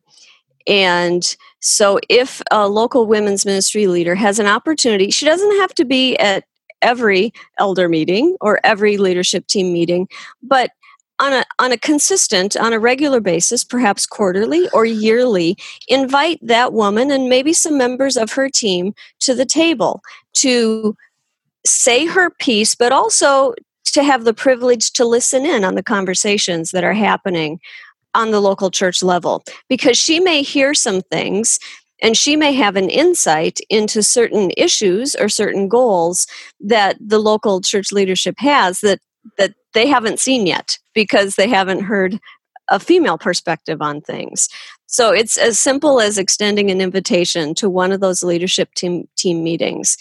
And 0.67 1.37
so, 1.61 2.01
if 2.09 2.43
a 2.51 2.69
local 2.69 3.07
women's 3.07 3.47
ministry 3.47 3.87
leader 3.87 4.15
has 4.15 4.39
an 4.39 4.47
opportunity, 4.47 5.11
she 5.11 5.25
doesn't 5.25 5.61
have 5.61 5.75
to 5.75 5.85
be 5.85 6.17
at 6.17 6.45
every 6.83 7.33
elder 7.59 7.89
meeting 7.89 8.37
or 8.41 8.61
every 8.65 8.97
leadership 8.97 9.47
team 9.47 9.73
meeting, 9.73 10.09
but 10.43 10.71
on 11.19 11.33
a 11.33 11.45
on 11.59 11.73
a 11.73 11.79
consistent 11.79 12.57
on 12.57 12.73
a 12.73 12.79
regular 12.79 13.21
basis 13.21 13.65
perhaps 13.65 14.07
quarterly 14.07 14.69
or 14.73 14.85
yearly 14.85 15.57
invite 15.89 16.39
that 16.43 16.73
woman 16.73 17.11
and 17.11 17.29
maybe 17.29 17.53
some 17.53 17.79
members 17.79 18.17
of 18.17 18.33
her 18.33 18.49
team 18.49 18.95
to 19.19 19.35
the 19.35 19.47
table 19.47 20.03
to 20.35 20.95
say 21.65 22.07
her 22.07 22.31
piece 22.31 22.75
but 22.75 22.93
also 22.93 23.55
to 23.85 24.03
have 24.03 24.25
the 24.25 24.35
privilege 24.35 24.93
to 24.93 25.05
listen 25.05 25.47
in 25.47 25.65
on 25.65 25.75
the 25.75 25.83
conversations 25.83 26.71
that 26.71 26.85
are 26.85 26.93
happening 26.93 27.59
on 28.15 28.31
the 28.31 28.41
local 28.41 28.71
church 28.71 29.03
level 29.03 29.43
because 29.69 29.97
she 29.97 30.21
may 30.21 30.43
hear 30.43 30.75
some 30.75 31.01
things 31.03 31.59
and 32.03 32.17
she 32.17 32.37
may 32.37 32.53
have 32.53 32.77
an 32.77 32.91
insight 32.91 33.61
into 33.71 34.03
certain 34.03 34.51
issues 34.57 35.15
or 35.15 35.29
certain 35.29 35.69
goals 35.69 36.27
that 36.61 36.97
the 37.01 37.19
local 37.19 37.61
church 37.61 37.93
leadership 37.93 38.37
has 38.39 38.81
that 38.81 39.01
that 39.39 39.55
they 39.75 39.87
haven't 39.87 40.21
seen 40.21 40.47
yet 40.47 40.79
because 40.95 41.35
they 41.35 41.49
haven't 41.49 41.81
heard 41.81 42.19
a 42.71 42.81
female 42.81 43.19
perspective 43.19 43.81
on 43.83 44.01
things. 44.01 44.49
So 44.87 45.13
it's 45.13 45.37
as 45.37 45.59
simple 45.59 46.01
as 46.01 46.19
extending 46.19 46.71
an 46.71 46.81
invitation 46.81 47.55
to 47.57 47.69
one 47.69 47.93
of 47.93 48.01
those 48.01 48.23
leadership 48.23 48.75
team 48.75 49.09
team 49.17 49.43
meetings. 49.43 49.97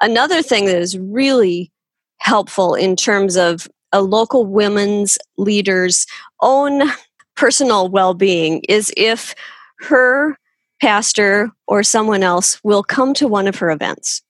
Another 0.00 0.42
thing 0.42 0.66
that 0.66 0.78
is 0.78 0.98
really 0.98 1.70
helpful 2.18 2.74
in 2.74 2.96
terms 2.96 3.36
of 3.36 3.68
a 3.92 4.00
local 4.02 4.46
women's 4.46 5.18
leader's 5.36 6.06
own 6.40 6.90
personal 7.36 7.88
well-being 7.88 8.62
is 8.68 8.92
if 8.96 9.34
her 9.80 10.38
pastor 10.82 11.48
or 11.68 11.84
someone 11.84 12.24
else 12.24 12.58
will 12.64 12.82
come 12.82 13.14
to 13.14 13.28
one 13.28 13.46
of 13.46 13.56
her 13.56 13.70
events 13.70 14.20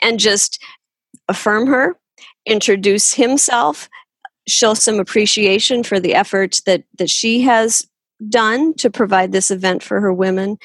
and 0.00 0.18
just 0.18 0.58
affirm 1.28 1.66
her, 1.66 1.94
introduce 2.46 3.12
himself, 3.12 3.90
show 4.48 4.72
some 4.72 4.98
appreciation 4.98 5.82
for 5.82 6.00
the 6.00 6.14
effort 6.14 6.62
that, 6.64 6.82
that 6.96 7.10
she 7.10 7.42
has 7.42 7.86
done 8.30 8.72
to 8.72 8.88
provide 8.90 9.32
this 9.32 9.50
event 9.50 9.82
for 9.82 10.00
her 10.00 10.14
women. 10.14 10.56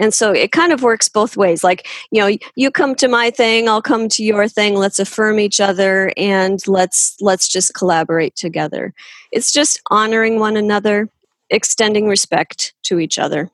And 0.00 0.12
so 0.12 0.32
it 0.32 0.50
kind 0.50 0.72
of 0.72 0.82
works 0.82 1.08
both 1.08 1.36
ways. 1.36 1.62
Like, 1.62 1.86
you 2.10 2.20
know, 2.20 2.36
you 2.56 2.72
come 2.72 2.96
to 2.96 3.06
my 3.06 3.30
thing, 3.30 3.68
I'll 3.68 3.82
come 3.82 4.08
to 4.08 4.24
your 4.24 4.48
thing. 4.48 4.74
Let's 4.74 4.98
affirm 4.98 5.38
each 5.38 5.60
other 5.60 6.12
and 6.16 6.58
let's 6.66 7.14
let's 7.20 7.46
just 7.46 7.74
collaborate 7.74 8.34
together. 8.34 8.94
It's 9.30 9.52
just 9.52 9.80
honoring 9.90 10.40
one 10.40 10.56
another, 10.56 11.08
extending 11.50 12.08
respect 12.08 12.74
to 12.84 12.98
each 12.98 13.16
other. 13.16 13.48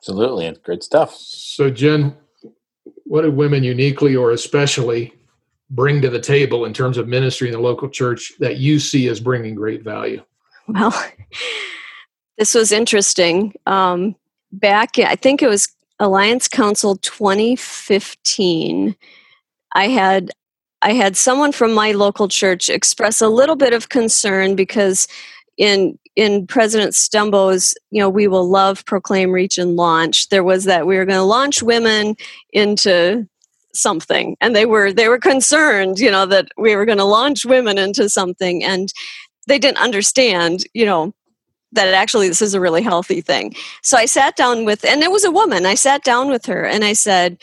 Absolutely. 0.00 0.46
It's 0.46 0.58
great 0.58 0.82
stuff. 0.82 1.14
So, 1.14 1.70
Jen, 1.70 2.16
what 3.04 3.22
do 3.22 3.30
women 3.30 3.64
uniquely 3.64 4.14
or 4.14 4.30
especially 4.30 5.12
bring 5.70 6.00
to 6.02 6.08
the 6.08 6.20
table 6.20 6.64
in 6.64 6.72
terms 6.72 6.96
of 6.96 7.08
ministry 7.08 7.48
in 7.48 7.52
the 7.52 7.60
local 7.60 7.88
church 7.88 8.32
that 8.38 8.58
you 8.58 8.78
see 8.78 9.08
as 9.08 9.20
bringing 9.20 9.54
great 9.54 9.82
value? 9.82 10.22
Well, 10.66 10.94
this 12.38 12.54
was 12.54 12.72
interesting. 12.72 13.54
Um, 13.66 14.16
back, 14.52 14.98
I 14.98 15.16
think 15.16 15.42
it 15.42 15.48
was 15.48 15.68
Alliance 15.98 16.48
Council 16.48 16.96
2015. 16.96 18.96
I 19.74 19.88
had 19.88 20.30
I 20.80 20.92
had 20.92 21.16
someone 21.16 21.50
from 21.50 21.74
my 21.74 21.90
local 21.90 22.28
church 22.28 22.68
express 22.68 23.20
a 23.20 23.28
little 23.28 23.56
bit 23.56 23.72
of 23.72 23.88
concern 23.88 24.54
because 24.54 25.08
in 25.58 25.98
in 26.16 26.46
President 26.46 26.94
Stumbo's, 26.94 27.74
you 27.90 28.00
know, 28.00 28.08
we 28.08 28.26
will 28.26 28.48
love, 28.48 28.84
proclaim, 28.86 29.30
reach, 29.30 29.58
and 29.58 29.76
launch. 29.76 30.30
There 30.30 30.42
was 30.42 30.64
that 30.64 30.86
we 30.86 30.96
were 30.96 31.04
going 31.04 31.18
to 31.18 31.22
launch 31.22 31.62
women 31.62 32.16
into 32.52 33.28
something, 33.74 34.36
and 34.40 34.56
they 34.56 34.66
were 34.66 34.92
they 34.92 35.08
were 35.08 35.18
concerned, 35.18 35.98
you 35.98 36.10
know, 36.10 36.26
that 36.26 36.48
we 36.56 36.74
were 36.74 36.86
going 36.86 36.98
to 36.98 37.04
launch 37.04 37.44
women 37.44 37.76
into 37.78 38.08
something, 38.08 38.64
and 38.64 38.92
they 39.46 39.58
didn't 39.58 39.78
understand, 39.78 40.64
you 40.74 40.86
know, 40.86 41.12
that 41.72 41.92
actually 41.94 42.28
this 42.28 42.42
is 42.42 42.54
a 42.54 42.60
really 42.60 42.82
healthy 42.82 43.20
thing. 43.20 43.54
So 43.82 43.96
I 43.96 44.06
sat 44.06 44.36
down 44.36 44.64
with, 44.64 44.84
and 44.84 45.02
it 45.02 45.10
was 45.10 45.24
a 45.24 45.30
woman. 45.30 45.66
I 45.66 45.74
sat 45.74 46.04
down 46.04 46.28
with 46.28 46.46
her 46.46 46.64
and 46.64 46.84
I 46.84 46.92
said, 46.92 47.38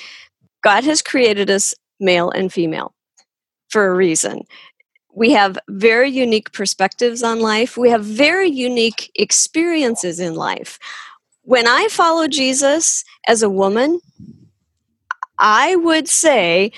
God 0.63 0.84
has 0.84 1.01
created 1.01 1.49
us 1.49 1.73
male 1.99 2.32
and 2.32 2.51
female 2.51 2.93
for 3.69 3.88
a 3.88 3.95
reason 3.95 4.41
we 5.15 5.32
have 5.32 5.58
very 5.69 6.10
unique 6.10 6.51
perspectives 6.51 7.23
on 7.23 7.39
life. 7.39 7.78
We 7.78 7.89
have 7.89 8.04
very 8.04 8.49
unique 8.49 9.12
experiences 9.15 10.19
in 10.19 10.36
life. 10.36 10.78
When 11.43 11.67
I 11.67 11.88
follow 11.89 12.28
Jesus 12.28 13.04
as 13.25 13.41
a 13.41 13.49
woman, 13.49 14.01
I 15.39 15.78
would 15.78 16.10
say 16.10 16.71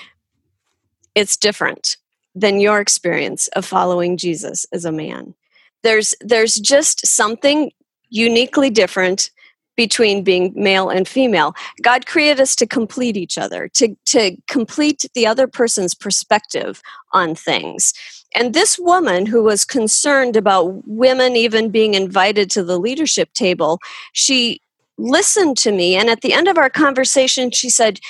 it's 1.14 1.36
different 1.36 1.96
than 2.34 2.60
your 2.60 2.80
experience 2.80 3.48
of 3.48 3.64
following 3.64 4.16
Jesus 4.16 4.66
as 4.72 4.84
a 4.84 4.92
man. 4.92 5.34
There's 5.82 6.14
there's 6.20 6.54
just 6.54 7.06
something 7.06 7.72
uniquely 8.08 8.70
different 8.70 9.30
between 9.78 10.24
being 10.24 10.52
male 10.56 10.88
and 10.90 11.06
female. 11.06 11.54
God 11.82 12.04
created 12.04 12.40
us 12.40 12.56
to 12.56 12.66
complete 12.66 13.16
each 13.16 13.38
other, 13.38 13.68
to, 13.74 13.94
to 14.06 14.36
complete 14.48 15.04
the 15.14 15.24
other 15.24 15.46
person's 15.46 15.94
perspective 15.94 16.82
on 17.12 17.36
things. 17.36 17.94
And 18.34 18.52
this 18.54 18.78
woman 18.78 19.26
who 19.26 19.42
was 19.42 19.64
concerned 19.64 20.36
about 20.36 20.86
women 20.86 21.34
even 21.34 21.70
being 21.70 21.94
invited 21.94 22.50
to 22.52 22.62
the 22.62 22.78
leadership 22.78 23.32
table, 23.32 23.78
she 24.12 24.60
listened 24.98 25.56
to 25.58 25.72
me. 25.72 25.96
And 25.96 26.10
at 26.10 26.20
the 26.20 26.32
end 26.32 26.48
of 26.48 26.58
our 26.58 26.70
conversation, 26.70 27.50
she 27.50 27.70
said, 27.70 28.00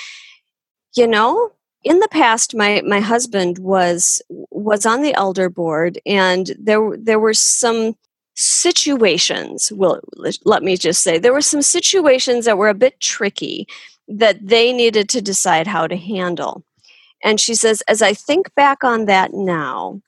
You 0.95 1.07
know, 1.07 1.51
in 1.83 1.99
the 1.99 2.07
past 2.09 2.55
my 2.55 2.81
my 2.85 2.99
husband 2.99 3.57
was 3.59 4.21
was 4.29 4.85
on 4.85 5.01
the 5.01 5.13
elder 5.13 5.49
board 5.49 5.99
and 6.05 6.51
there 6.59 6.95
there 6.97 7.19
were 7.19 7.33
some 7.33 7.95
situations 8.35 9.71
well 9.71 9.99
let 10.45 10.63
me 10.63 10.77
just 10.77 11.01
say 11.01 11.17
there 11.17 11.33
were 11.33 11.41
some 11.41 11.61
situations 11.61 12.45
that 12.45 12.57
were 12.57 12.69
a 12.69 12.73
bit 12.73 12.99
tricky 12.99 13.67
that 14.07 14.45
they 14.45 14.73
needed 14.73 15.07
to 15.09 15.21
decide 15.21 15.67
how 15.67 15.87
to 15.87 15.97
handle 15.97 16.63
and 17.23 17.39
she 17.39 17.53
says 17.53 17.81
as 17.87 18.01
i 18.01 18.13
think 18.13 18.53
back 18.55 18.83
on 18.83 19.05
that 19.05 19.33
now 19.33 20.01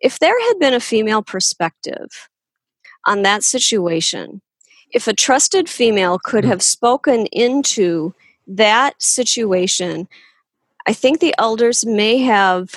if 0.00 0.18
there 0.18 0.38
had 0.48 0.58
been 0.58 0.74
a 0.74 0.80
female 0.80 1.22
perspective 1.22 2.28
on 3.06 3.22
that 3.22 3.42
situation 3.42 4.40
if 4.92 5.06
a 5.06 5.14
trusted 5.14 5.68
female 5.68 6.18
could 6.18 6.44
have 6.44 6.62
spoken 6.62 7.26
into 7.26 8.14
that 8.46 9.00
situation 9.00 10.08
i 10.86 10.92
think 10.92 11.20
the 11.20 11.34
elders 11.38 11.84
may 11.86 12.18
have 12.18 12.74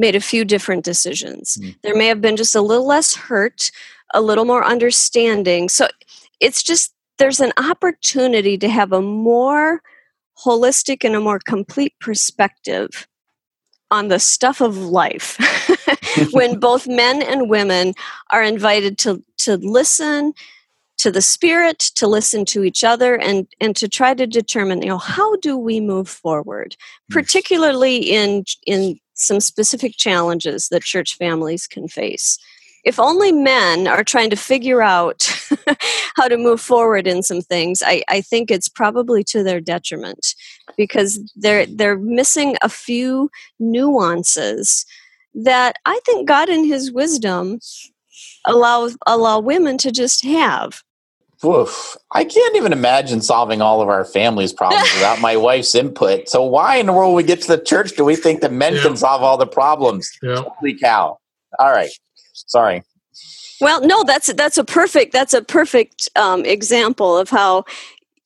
made 0.00 0.16
a 0.16 0.20
few 0.20 0.44
different 0.44 0.82
decisions. 0.82 1.58
Mm. 1.60 1.76
There 1.82 1.94
may 1.94 2.06
have 2.06 2.22
been 2.22 2.36
just 2.36 2.54
a 2.54 2.62
little 2.62 2.86
less 2.86 3.14
hurt, 3.14 3.70
a 4.14 4.20
little 4.20 4.46
more 4.46 4.64
understanding. 4.64 5.68
So 5.68 5.88
it's 6.40 6.62
just 6.62 6.92
there's 7.18 7.38
an 7.38 7.52
opportunity 7.58 8.56
to 8.58 8.68
have 8.68 8.92
a 8.92 9.02
more 9.02 9.82
holistic 10.44 11.04
and 11.04 11.14
a 11.14 11.20
more 11.20 11.38
complete 11.38 11.92
perspective 12.00 13.06
on 13.90 14.08
the 14.08 14.18
stuff 14.18 14.60
of 14.60 14.76
life. 14.76 15.38
When 16.32 16.58
both 16.58 16.86
men 16.86 17.22
and 17.22 17.48
women 17.48 17.94
are 18.30 18.42
invited 18.42 18.98
to 18.98 19.22
to 19.38 19.56
listen 19.56 20.32
to 20.98 21.10
the 21.10 21.22
spirit 21.22 21.78
to 21.78 22.06
listen 22.06 22.44
to 22.46 22.62
each 22.64 22.84
other 22.84 23.16
and 23.16 23.46
and 23.60 23.74
to 23.76 23.88
try 23.88 24.14
to 24.14 24.26
determine 24.26 24.82
you 24.82 24.88
know 24.88 24.98
how 24.98 25.36
do 25.36 25.56
we 25.56 25.80
move 25.80 26.08
forward? 26.08 26.76
Particularly 27.10 27.96
in 27.96 28.44
in 28.66 28.98
some 29.14 29.40
specific 29.40 29.96
challenges 29.96 30.68
that 30.68 30.82
church 30.82 31.16
families 31.16 31.66
can 31.66 31.88
face. 31.88 32.38
If 32.84 32.98
only 32.98 33.32
men 33.32 33.86
are 33.86 34.04
trying 34.04 34.30
to 34.30 34.36
figure 34.36 34.82
out 34.82 35.28
how 36.16 36.28
to 36.28 36.36
move 36.36 36.60
forward 36.60 37.06
in 37.06 37.22
some 37.22 37.42
things, 37.42 37.82
I, 37.84 38.02
I 38.08 38.20
think 38.20 38.50
it's 38.50 38.68
probably 38.68 39.22
to 39.24 39.42
their 39.42 39.60
detriment 39.60 40.34
because 40.76 41.20
they're 41.36 41.66
they're 41.66 41.98
missing 41.98 42.56
a 42.62 42.68
few 42.68 43.30
nuances 43.58 44.86
that 45.34 45.76
I 45.84 46.00
think 46.06 46.26
God 46.28 46.48
in 46.48 46.64
his 46.64 46.92
wisdom 46.92 47.60
allow 48.46 48.90
allow 49.06 49.40
women 49.40 49.78
to 49.78 49.90
just 49.92 50.24
have. 50.24 50.82
Woof. 51.42 51.96
I 52.12 52.24
can't 52.24 52.54
even 52.56 52.72
imagine 52.72 53.22
solving 53.22 53.62
all 53.62 53.80
of 53.80 53.88
our 53.88 54.04
family's 54.04 54.52
problems 54.52 54.90
without 54.94 55.20
my 55.20 55.36
wife's 55.36 55.74
input. 55.74 56.28
So 56.28 56.42
why 56.44 56.76
in 56.76 56.86
the 56.86 56.92
world 56.92 57.14
we 57.16 57.22
get 57.22 57.40
to 57.42 57.48
the 57.56 57.62
church 57.62 57.96
do 57.96 58.04
we 58.04 58.14
think 58.16 58.42
that 58.42 58.52
men 58.52 58.74
Yeah. 58.74 58.82
can 58.82 58.96
solve 58.96 59.22
all 59.22 59.38
the 59.38 59.46
problems? 59.46 60.10
Yeah. 60.22 60.42
Holy 60.42 60.78
cow. 60.78 61.18
All 61.58 61.72
right. 61.72 61.90
Sorry. 62.46 62.82
Well, 63.60 63.86
no, 63.86 64.02
that's 64.04 64.32
that's 64.34 64.56
a 64.58 64.64
perfect 64.64 65.12
that's 65.12 65.34
a 65.34 65.42
perfect 65.42 66.08
um, 66.16 66.44
example 66.44 67.16
of 67.16 67.28
how 67.28 67.64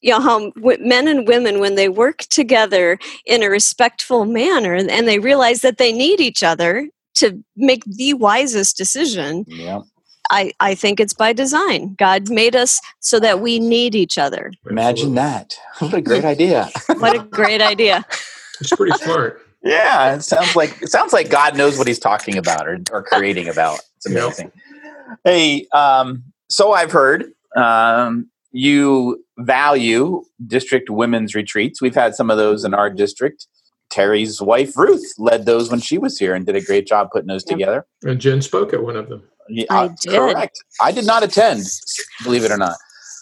you 0.00 0.11
know 0.11 0.20
how 0.20 0.50
w- 0.50 0.79
men 0.87 1.09
and 1.09 1.27
women 1.27 1.59
when 1.59 1.74
they 1.74 1.88
work 1.88 2.18
together 2.31 2.98
in 3.27 3.42
a 3.42 3.50
respectful 3.50 4.24
manner 4.27 4.74
and, 4.74 4.90
and 4.90 5.09
they 5.09 5.18
realize 5.18 5.61
that 5.62 5.79
they 5.79 5.92
need 5.92 6.20
each 6.20 6.42
other 6.42 6.88
to 7.14 7.42
make 7.57 7.85
the 7.85 8.14
wisest 8.14 8.77
decision. 8.77 9.44
Yeah. 9.48 9.81
I 10.31 10.53
I 10.61 10.74
think 10.74 11.00
it's 11.00 11.12
by 11.12 11.33
design. 11.33 11.94
God 11.98 12.31
made 12.31 12.55
us 12.55 12.81
so 13.00 13.18
that 13.20 13.40
we 13.40 13.59
need 13.59 13.94
each 13.94 14.18
other. 14.18 14.53
Imagine 14.70 15.14
that. 15.16 15.57
What 15.81 15.94
a 15.94 16.00
great 16.00 16.24
idea. 16.24 16.70
What 16.98 17.16
a 17.16 17.18
great 17.18 17.61
idea! 17.61 18.07
It's 18.61 18.70
pretty 18.70 18.96
smart. 18.98 19.43
Yeah, 19.64 20.14
it 20.16 20.22
sounds 20.22 20.55
like 20.55 20.81
it 20.83 20.88
sounds 20.90 21.12
like 21.12 21.31
God 21.31 21.57
knows 21.57 21.79
what 21.79 21.87
He's 21.88 21.98
talking 21.98 22.37
about 22.37 22.68
or, 22.68 22.79
or 22.92 23.03
creating 23.03 23.48
about. 23.48 23.81
It's 23.96 24.07
Yeah. 24.11 24.24
amazing. 24.27 24.53
Hey, 25.24 25.66
um, 25.72 26.22
so 26.50 26.72
I've 26.72 26.92
heard 26.92 27.33
um, 27.57 28.29
you 28.53 29.24
value 29.38 30.22
district 30.46 30.90
women's 30.90 31.35
retreats. 31.35 31.81
We've 31.81 31.94
had 31.94 32.14
some 32.14 32.31
of 32.31 32.37
those 32.37 32.64
in 32.64 32.74
our 32.74 32.90
district. 32.90 33.46
Terry's 33.90 34.40
wife 34.42 34.77
Ruth 34.77 35.05
led 35.18 35.46
those 35.46 35.70
when 35.70 35.81
she 35.81 35.98
was 35.98 36.18
here 36.18 36.35
and 36.35 36.44
did 36.44 36.57
a 36.57 36.61
great 36.61 36.87
job 36.87 37.11
putting 37.12 37.29
those 37.29 37.44
Yeah. 37.46 37.53
together. 37.55 37.87
And 38.03 38.20
Jen 38.20 38.42
spoke 38.42 38.72
at 38.74 38.83
one 38.83 38.96
of 38.96 39.09
them. 39.09 39.22
Yeah, 39.48 39.66
I 39.70 39.85
uh, 39.85 39.88
did. 40.00 40.12
Correct. 40.14 40.59
I 40.81 40.90
did 40.90 41.07
not 41.07 41.22
attend, 41.22 41.64
believe 42.22 42.44
it 42.44 42.50
or 42.50 42.57
not. 42.57 42.77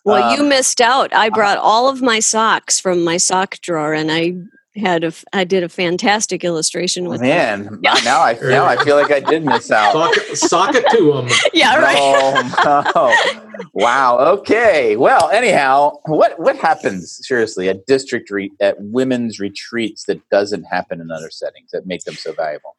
Well, 0.05 0.23
Um, 0.23 0.37
you 0.37 0.45
missed 0.49 0.81
out. 0.81 1.15
I 1.15 1.29
brought 1.29 1.59
all 1.59 1.89
of 1.89 2.01
my 2.03 2.21
socks 2.21 2.81
from 2.81 3.05
my 3.05 3.17
sock 3.17 3.61
drawer, 3.61 3.93
and 3.93 4.11
I 4.11 4.35
had 4.77 5.05
a 5.05 5.09
f- 5.09 5.25
I 5.33 5.45
did 5.45 5.63
a 5.63 5.69
fantastic 5.69 6.45
illustration 6.45 7.09
with 7.09 7.21
them. 7.21 7.29
Man, 7.29 7.79
now 7.83 8.21
I 8.23 8.39
now 8.41 8.65
I 8.65 8.83
feel 8.83 8.97
like 8.97 9.11
I 9.11 9.21
did 9.21 9.45
miss 9.45 9.71
out. 9.71 9.93
Sock, 9.93 10.15
sock 10.37 10.75
it 10.75 10.89
to 10.97 11.13
them. 11.13 11.29
Yeah, 11.53 11.77
right. 11.77 11.97
Oh, 11.99 13.13
no. 13.55 13.67
wow. 13.75 14.19
Okay. 14.19 14.97
Well, 14.97 15.29
anyhow, 15.31 15.99
what 16.07 16.39
what 16.39 16.57
happens 16.57 17.21
seriously 17.27 17.69
at 17.69 17.87
district 17.87 18.31
re- 18.31 18.53
at 18.61 18.81
women's 18.81 19.39
retreats 19.39 20.05
that 20.05 20.27
doesn't 20.31 20.65
happen 20.65 21.01
in 21.01 21.11
other 21.11 21.31
settings 21.31 21.71
that 21.73 21.87
make 21.87 22.05
them 22.05 22.15
so 22.15 22.33
valuable? 22.33 22.77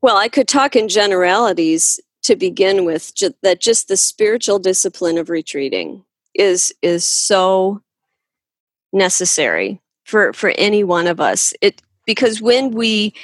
Well, 0.00 0.16
I 0.16 0.28
could 0.28 0.48
talk 0.48 0.76
in 0.76 0.88
generalities 0.88 2.00
to 2.22 2.36
begin 2.36 2.84
with. 2.84 3.14
Ju- 3.14 3.34
that 3.42 3.60
just 3.60 3.88
the 3.88 3.96
spiritual 3.96 4.58
discipline 4.60 5.18
of 5.18 5.28
retreating 5.28 6.04
is 6.34 6.72
is 6.82 7.04
so 7.04 7.82
necessary 8.92 9.80
for 10.12 10.32
for 10.34 10.52
any 10.58 10.84
one 10.84 11.06
of 11.06 11.20
us. 11.20 11.54
It 11.62 11.80
because 12.04 12.42
when 12.42 12.72
we 12.72 13.14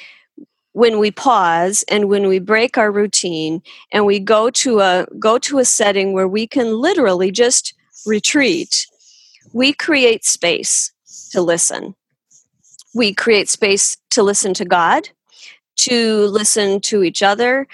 when 0.73 0.99
we 0.99 1.11
pause 1.11 1.85
and 1.89 2.09
when 2.09 2.27
we 2.29 2.39
break 2.39 2.79
our 2.79 2.91
routine 2.91 3.63
and 3.93 4.07
we 4.07 4.19
go 4.19 4.49
to 4.49 4.81
a 4.81 5.07
go 5.19 5.37
to 5.39 5.59
a 5.59 5.65
setting 5.67 6.15
where 6.15 6.27
we 6.27 6.47
can 6.47 6.81
literally 6.81 7.31
just 7.31 7.75
retreat, 8.07 8.87
we 9.53 9.75
create 9.75 10.25
space 10.25 10.91
to 11.33 11.43
listen. 11.43 11.95
We 12.95 13.13
create 13.13 13.51
space 13.51 13.99
to 14.11 14.23
listen 14.23 14.55
to 14.55 14.65
God 14.65 15.11
to 15.77 16.27
listen 16.27 16.81
to 16.81 17.05
each 17.05 17.23
other 17.23 17.69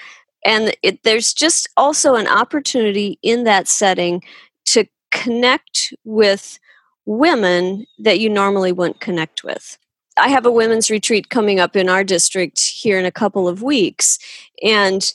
and 0.45 0.75
it, 0.83 1.01
there's 1.01 1.33
just 1.33 1.67
also 1.75 2.13
an 2.13 2.27
opportunity 2.27 3.17
in 3.23 3.45
that 3.45 3.67
setting 3.67 4.21
to 4.65 4.85
connect 5.09 5.91
with 6.03 6.59
women 7.05 7.85
that 7.99 8.19
you 8.19 8.29
normally 8.29 8.71
wouldn't 8.71 8.99
connect 8.99 9.43
with. 9.43 9.77
I 10.17 10.29
have 10.29 10.45
a 10.45 10.51
women's 10.51 10.89
retreat 10.89 11.29
coming 11.29 11.59
up 11.59 11.75
in 11.75 11.89
our 11.89 12.03
district 12.03 12.59
here 12.61 12.97
in 12.97 13.05
a 13.05 13.11
couple 13.11 13.47
of 13.47 13.61
weeks 13.61 14.17
and 14.63 15.11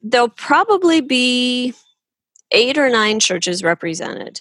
there'll 0.00 0.28
probably 0.28 1.00
be 1.00 1.74
eight 2.52 2.78
or 2.78 2.88
nine 2.88 3.18
churches 3.18 3.62
represented. 3.62 4.40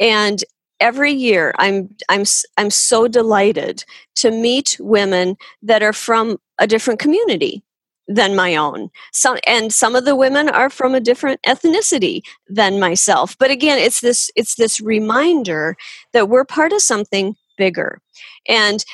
And 0.00 0.42
every 0.80 1.12
year 1.12 1.54
i'm 1.58 1.88
i'm 2.08 2.24
i'm 2.56 2.70
so 2.70 3.08
delighted 3.08 3.84
to 4.14 4.30
meet 4.30 4.76
women 4.80 5.36
that 5.62 5.82
are 5.82 5.92
from 5.92 6.38
a 6.58 6.66
different 6.66 7.00
community 7.00 7.62
than 8.08 8.34
my 8.34 8.56
own. 8.56 8.90
Some 9.12 9.38
and 9.46 9.72
some 9.72 9.94
of 9.94 10.04
the 10.04 10.16
women 10.16 10.48
are 10.48 10.70
from 10.70 10.94
a 10.94 11.00
different 11.00 11.40
ethnicity 11.46 12.22
than 12.48 12.80
myself. 12.80 13.36
But 13.38 13.50
again 13.50 13.78
it's 13.78 14.00
this 14.00 14.30
it's 14.34 14.56
this 14.56 14.80
reminder 14.80 15.76
that 16.12 16.28
we're 16.28 16.44
part 16.44 16.72
of 16.72 16.82
something 16.82 17.36
bigger. 17.56 18.00
And 18.48 18.84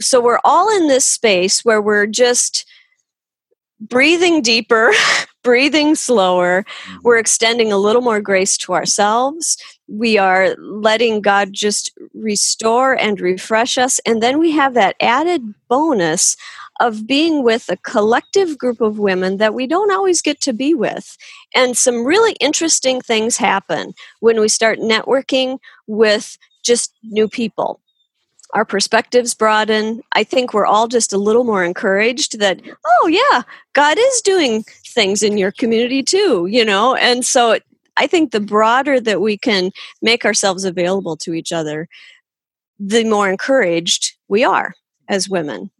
so 0.00 0.20
we're 0.20 0.40
all 0.44 0.74
in 0.76 0.88
this 0.88 1.06
space 1.06 1.64
where 1.64 1.80
we're 1.80 2.06
just 2.06 2.66
breathing 3.80 4.42
deeper 4.42 4.92
breathing 5.44 5.94
slower. 5.94 6.64
Mm-hmm. 6.64 6.96
We're 7.04 7.18
extending 7.18 7.70
a 7.70 7.76
little 7.76 8.02
more 8.02 8.20
grace 8.20 8.56
to 8.58 8.72
ourselves. 8.72 9.56
We 9.86 10.18
are 10.18 10.56
letting 10.58 11.20
god 11.20 11.52
just 11.52 11.92
restore 12.14 12.94
and 12.94 13.20
refresh 13.20 13.78
us. 13.78 14.00
And 14.04 14.20
then 14.20 14.40
we 14.40 14.50
have 14.52 14.74
that 14.74 14.96
added 15.00 15.54
bonus 15.68 16.36
of 16.80 17.06
being 17.06 17.42
with 17.42 17.68
a 17.68 17.76
collective 17.78 18.58
group 18.58 18.80
of 18.80 18.98
women 18.98 19.36
that 19.36 19.54
we 19.54 19.66
don't 19.66 19.92
always 19.92 20.20
get 20.20 20.40
to 20.40 20.52
be 20.52 20.74
with. 20.74 21.16
And 21.54 21.76
some 21.76 22.04
really 22.04 22.32
interesting 22.40 23.00
things 23.00 23.36
happen 23.36 23.94
when 24.20 24.40
we 24.40 24.48
start 24.48 24.80
networking 24.80 25.58
with 25.86 26.36
just 26.64 26.92
new 27.02 27.28
people. 27.28 27.80
Our 28.54 28.64
perspectives 28.64 29.34
broaden. 29.34 30.02
I 30.12 30.24
think 30.24 30.54
we're 30.54 30.66
all 30.66 30.86
just 30.86 31.12
a 31.12 31.18
little 31.18 31.44
more 31.44 31.64
encouraged 31.64 32.38
that, 32.38 32.60
oh, 32.86 33.06
yeah, 33.08 33.42
God 33.72 33.96
is 33.98 34.20
doing 34.20 34.64
things 34.86 35.22
in 35.22 35.38
your 35.38 35.50
community 35.50 36.02
too, 36.02 36.46
you 36.46 36.64
know? 36.64 36.94
And 36.94 37.24
so 37.24 37.58
I 37.96 38.06
think 38.06 38.30
the 38.30 38.40
broader 38.40 39.00
that 39.00 39.20
we 39.20 39.36
can 39.36 39.70
make 40.02 40.24
ourselves 40.24 40.64
available 40.64 41.16
to 41.18 41.34
each 41.34 41.52
other, 41.52 41.88
the 42.78 43.04
more 43.04 43.28
encouraged 43.28 44.14
we 44.28 44.44
are 44.44 44.74
as 45.08 45.28
women. 45.28 45.70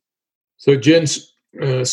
So, 0.64 0.76
Jen, 0.76 1.04
uh, 1.60 1.84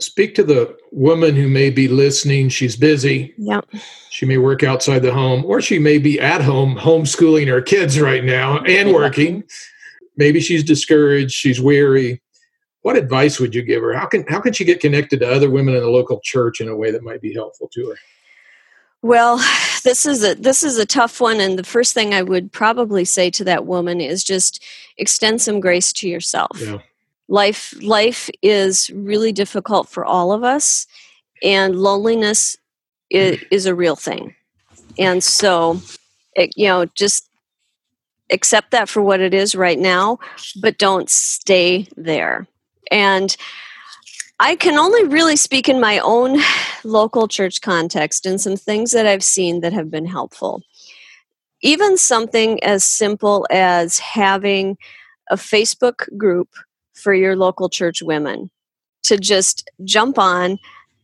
speak 0.00 0.36
to 0.36 0.44
the 0.44 0.76
woman 0.92 1.34
who 1.34 1.48
may 1.48 1.68
be 1.68 1.88
listening. 1.88 2.48
She's 2.48 2.76
busy. 2.76 3.34
Yeah. 3.36 3.62
She 4.10 4.24
may 4.24 4.38
work 4.38 4.62
outside 4.62 5.00
the 5.00 5.12
home, 5.12 5.44
or 5.44 5.60
she 5.60 5.80
may 5.80 5.98
be 5.98 6.20
at 6.20 6.40
home 6.40 6.76
homeschooling 6.76 7.48
her 7.48 7.60
kids 7.60 7.98
right 7.98 8.22
now 8.22 8.58
and 8.60 8.94
working. 8.94 9.42
Maybe 10.16 10.38
she's 10.38 10.62
discouraged. 10.62 11.32
She's 11.32 11.60
weary. 11.60 12.22
What 12.82 12.94
advice 12.94 13.40
would 13.40 13.52
you 13.52 13.62
give 13.62 13.82
her? 13.82 13.94
How 13.94 14.06
can 14.06 14.24
how 14.28 14.38
can 14.38 14.52
she 14.52 14.64
get 14.64 14.78
connected 14.78 15.18
to 15.20 15.28
other 15.28 15.50
women 15.50 15.74
in 15.74 15.80
the 15.80 15.90
local 15.90 16.20
church 16.22 16.60
in 16.60 16.68
a 16.68 16.76
way 16.76 16.92
that 16.92 17.02
might 17.02 17.20
be 17.20 17.34
helpful 17.34 17.68
to 17.74 17.88
her? 17.88 17.96
Well, 19.02 19.38
this 19.82 20.06
is 20.06 20.22
a 20.22 20.36
this 20.36 20.62
is 20.62 20.78
a 20.78 20.86
tough 20.86 21.20
one 21.20 21.40
and 21.40 21.58
the 21.58 21.64
first 21.64 21.94
thing 21.94 22.14
I 22.14 22.22
would 22.22 22.52
probably 22.52 23.04
say 23.04 23.28
to 23.30 23.44
that 23.44 23.66
woman 23.66 24.00
is 24.00 24.22
just 24.22 24.64
extend 24.98 25.42
some 25.42 25.58
grace 25.58 25.92
to 25.94 26.08
yourself. 26.08 26.60
Yeah. 26.60 26.78
Life 27.30 27.74
life 27.80 28.28
is 28.42 28.90
really 28.90 29.32
difficult 29.32 29.88
for 29.88 30.04
all 30.04 30.32
of 30.32 30.44
us 30.44 30.86
and 31.42 31.76
loneliness 31.76 32.58
is, 33.08 33.42
is 33.50 33.66
a 33.66 33.74
real 33.74 33.96
thing. 33.96 34.34
And 34.98 35.22
so 35.22 35.80
it, 36.34 36.52
you 36.56 36.66
know, 36.66 36.86
just 36.86 37.28
accept 38.30 38.72
that 38.72 38.88
for 38.88 39.00
what 39.00 39.20
it 39.20 39.32
is 39.32 39.54
right 39.54 39.78
now, 39.78 40.18
but 40.60 40.78
don't 40.78 41.08
stay 41.08 41.88
there. 41.96 42.46
And 42.90 43.36
I 44.38 44.56
can 44.56 44.78
only 44.78 45.04
really 45.04 45.36
speak 45.36 45.68
in 45.68 45.80
my 45.80 45.98
own 45.98 46.40
local 46.84 47.28
church 47.28 47.60
context 47.60 48.26
and 48.26 48.40
some 48.40 48.56
things 48.56 48.92
that 48.92 49.06
I've 49.06 49.24
seen 49.24 49.60
that 49.60 49.72
have 49.72 49.90
been 49.90 50.06
helpful. 50.06 50.62
Even 51.62 51.96
something 51.96 52.62
as 52.64 52.84
simple 52.84 53.46
as 53.50 53.98
having 53.98 54.78
a 55.30 55.36
Facebook 55.36 56.08
group 56.16 56.48
for 57.00 57.14
your 57.14 57.36
local 57.36 57.68
church 57.68 58.02
women 58.02 58.50
to 59.02 59.16
just 59.16 59.68
jump 59.84 60.18
on 60.18 60.58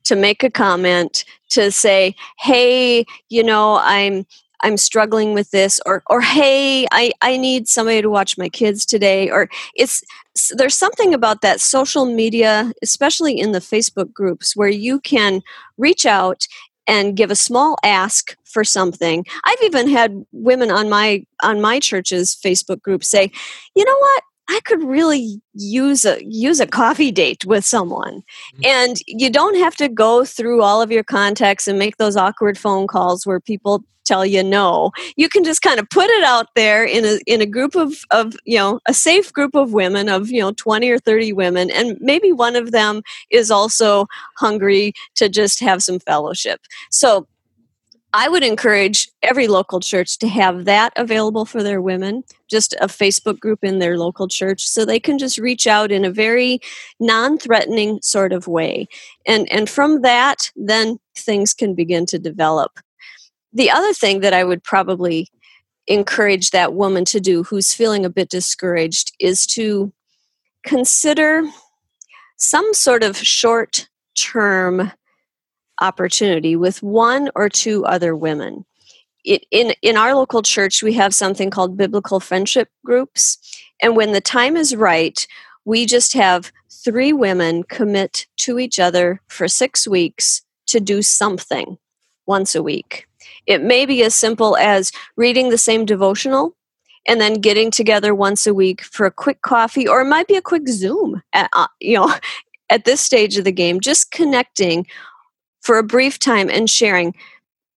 to 0.04 0.14
make 0.14 0.44
a 0.44 0.50
comment 0.50 1.24
to 1.48 1.70
say 1.72 2.14
hey 2.38 3.04
you 3.28 3.42
know 3.42 3.78
i'm 3.82 4.26
I'm 4.62 4.76
struggling 4.76 5.34
with 5.34 5.50
this 5.50 5.80
or 5.86 6.02
or 6.08 6.20
hey, 6.20 6.86
I 6.90 7.12
I 7.22 7.36
need 7.36 7.68
somebody 7.68 8.02
to 8.02 8.10
watch 8.10 8.38
my 8.38 8.48
kids 8.48 8.84
today 8.84 9.30
or 9.30 9.48
it's 9.74 10.02
there's 10.54 10.76
something 10.76 11.14
about 11.14 11.40
that 11.42 11.60
social 11.60 12.04
media, 12.04 12.72
especially 12.82 13.38
in 13.38 13.52
the 13.52 13.60
Facebook 13.60 14.12
groups 14.12 14.56
where 14.56 14.68
you 14.68 15.00
can 15.00 15.42
reach 15.78 16.04
out 16.04 16.46
and 16.86 17.16
give 17.16 17.30
a 17.30 17.36
small 17.36 17.76
ask 17.82 18.36
for 18.44 18.64
something. 18.64 19.24
I've 19.44 19.62
even 19.62 19.88
had 19.88 20.24
women 20.32 20.70
on 20.70 20.88
my 20.88 21.24
on 21.42 21.60
my 21.60 21.80
church's 21.80 22.34
Facebook 22.34 22.80
group 22.82 23.04
say, 23.04 23.30
"You 23.74 23.84
know 23.84 23.98
what? 23.98 24.22
I 24.48 24.60
could 24.64 24.82
really 24.82 25.40
use 25.54 26.04
a 26.04 26.22
use 26.24 26.60
a 26.60 26.66
coffee 26.66 27.10
date 27.10 27.44
with 27.44 27.64
someone. 27.64 28.22
Mm-hmm. 28.54 28.66
And 28.66 28.96
you 29.06 29.30
don't 29.30 29.56
have 29.56 29.76
to 29.76 29.88
go 29.88 30.24
through 30.24 30.62
all 30.62 30.80
of 30.80 30.90
your 30.90 31.04
contacts 31.04 31.66
and 31.66 31.78
make 31.78 31.96
those 31.96 32.16
awkward 32.16 32.58
phone 32.58 32.86
calls 32.86 33.26
where 33.26 33.40
people 33.40 33.84
tell 34.06 34.24
you 34.24 34.42
no. 34.42 34.92
You 35.16 35.28
can 35.28 35.44
just 35.44 35.62
kind 35.62 35.78
of 35.78 35.90
put 35.90 36.08
it 36.08 36.24
out 36.24 36.46
there 36.54 36.84
in 36.84 37.04
a 37.04 37.18
in 37.26 37.40
a 37.40 37.46
group 37.46 37.74
of 37.74 38.04
of 38.10 38.36
you 38.44 38.56
know 38.56 38.80
a 38.86 38.94
safe 38.94 39.32
group 39.32 39.54
of 39.54 39.72
women 39.72 40.08
of 40.08 40.30
you 40.30 40.40
know 40.40 40.52
20 40.52 40.88
or 40.90 40.98
30 40.98 41.32
women 41.32 41.70
and 41.70 41.98
maybe 42.00 42.32
one 42.32 42.56
of 42.56 42.70
them 42.70 43.02
is 43.30 43.50
also 43.50 44.06
hungry 44.38 44.92
to 45.16 45.28
just 45.28 45.60
have 45.60 45.82
some 45.82 45.98
fellowship. 45.98 46.60
So 46.90 47.26
I 48.18 48.28
would 48.28 48.42
encourage 48.42 49.10
every 49.22 49.46
local 49.46 49.78
church 49.78 50.16
to 50.20 50.28
have 50.28 50.64
that 50.64 50.94
available 50.96 51.44
for 51.44 51.62
their 51.62 51.82
women, 51.82 52.24
just 52.48 52.72
a 52.80 52.86
Facebook 52.86 53.38
group 53.38 53.62
in 53.62 53.78
their 53.78 53.98
local 53.98 54.26
church, 54.26 54.66
so 54.66 54.86
they 54.86 54.98
can 54.98 55.18
just 55.18 55.36
reach 55.36 55.66
out 55.66 55.92
in 55.92 56.02
a 56.02 56.10
very 56.10 56.60
non 56.98 57.36
threatening 57.36 58.00
sort 58.00 58.32
of 58.32 58.48
way. 58.48 58.88
And, 59.26 59.52
and 59.52 59.68
from 59.68 60.00
that, 60.00 60.50
then 60.56 60.98
things 61.14 61.52
can 61.52 61.74
begin 61.74 62.06
to 62.06 62.18
develop. 62.18 62.80
The 63.52 63.70
other 63.70 63.92
thing 63.92 64.20
that 64.20 64.32
I 64.32 64.44
would 64.44 64.64
probably 64.64 65.28
encourage 65.86 66.52
that 66.52 66.72
woman 66.72 67.04
to 67.06 67.20
do 67.20 67.42
who's 67.42 67.74
feeling 67.74 68.06
a 68.06 68.10
bit 68.10 68.30
discouraged 68.30 69.12
is 69.20 69.46
to 69.48 69.92
consider 70.64 71.42
some 72.38 72.72
sort 72.72 73.02
of 73.02 73.18
short 73.18 73.90
term 74.14 74.90
opportunity 75.80 76.56
with 76.56 76.82
one 76.82 77.30
or 77.34 77.48
two 77.48 77.84
other 77.84 78.14
women. 78.16 78.64
It, 79.24 79.44
in 79.50 79.74
in 79.82 79.96
our 79.96 80.14
local 80.14 80.42
church, 80.42 80.82
we 80.82 80.92
have 80.94 81.14
something 81.14 81.50
called 81.50 81.76
biblical 81.76 82.20
friendship 82.20 82.68
groups, 82.84 83.38
and 83.82 83.96
when 83.96 84.12
the 84.12 84.20
time 84.20 84.56
is 84.56 84.76
right, 84.76 85.26
we 85.64 85.84
just 85.84 86.12
have 86.14 86.52
three 86.70 87.12
women 87.12 87.64
commit 87.64 88.26
to 88.36 88.58
each 88.58 88.78
other 88.78 89.20
for 89.26 89.48
six 89.48 89.88
weeks 89.88 90.42
to 90.66 90.78
do 90.78 91.02
something 91.02 91.76
once 92.26 92.54
a 92.54 92.62
week. 92.62 93.08
It 93.46 93.62
may 93.62 93.86
be 93.86 94.02
as 94.02 94.14
simple 94.14 94.56
as 94.56 94.92
reading 95.16 95.50
the 95.50 95.58
same 95.58 95.84
devotional 95.84 96.54
and 97.08 97.20
then 97.20 97.34
getting 97.34 97.70
together 97.70 98.14
once 98.14 98.46
a 98.46 98.54
week 98.54 98.82
for 98.82 99.06
a 99.06 99.10
quick 99.10 99.42
coffee, 99.42 99.86
or 99.86 100.00
it 100.00 100.06
might 100.06 100.26
be 100.26 100.36
a 100.36 100.42
quick 100.42 100.68
Zoom. 100.68 101.22
At, 101.32 101.48
uh, 101.52 101.68
you 101.80 101.96
know, 101.96 102.12
at 102.70 102.84
this 102.84 103.00
stage 103.00 103.36
of 103.36 103.44
the 103.44 103.52
game, 103.52 103.80
just 103.80 104.10
connecting 104.10 104.86
for 105.66 105.78
a 105.78 105.82
brief 105.82 106.16
time 106.20 106.48
and 106.48 106.70
sharing 106.70 107.12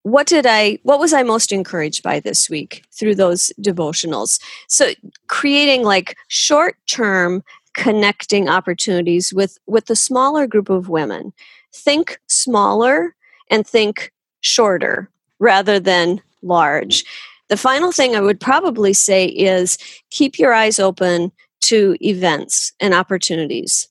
what 0.04 0.28
did 0.28 0.46
i 0.46 0.78
what 0.84 1.00
was 1.00 1.12
i 1.12 1.24
most 1.24 1.52
encouraged 1.52 2.04
by 2.04 2.20
this 2.20 2.48
week 2.48 2.84
through 2.92 3.16
those 3.16 3.52
devotionals? 3.60 4.40
So 4.68 4.92
creating 5.28 5.84
like 5.84 6.16
short 6.28 6.78
term 6.86 7.44
connecting 7.74 8.48
opportunities 8.48 9.34
with 9.34 9.58
with 9.66 9.90
a 9.90 9.96
smaller 9.96 10.46
group 10.46 10.70
of 10.70 10.88
women. 10.88 11.34
Think 11.74 12.20
smaller 12.28 13.16
and 13.50 13.66
think 13.66 14.14
shorter 14.42 15.10
rather 15.40 15.80
than 15.80 16.22
large. 16.44 17.04
The 17.48 17.58
final 17.58 17.92
thing 17.92 18.16
i 18.16 18.22
would 18.22 18.40
probably 18.40 18.94
say 18.94 19.26
is 19.26 19.80
keep 20.12 20.38
your 20.38 20.54
eyes 20.54 20.78
open 20.78 21.32
to 21.62 21.98
events 22.02 22.72
and 22.80 22.94
opportunities 22.94 23.88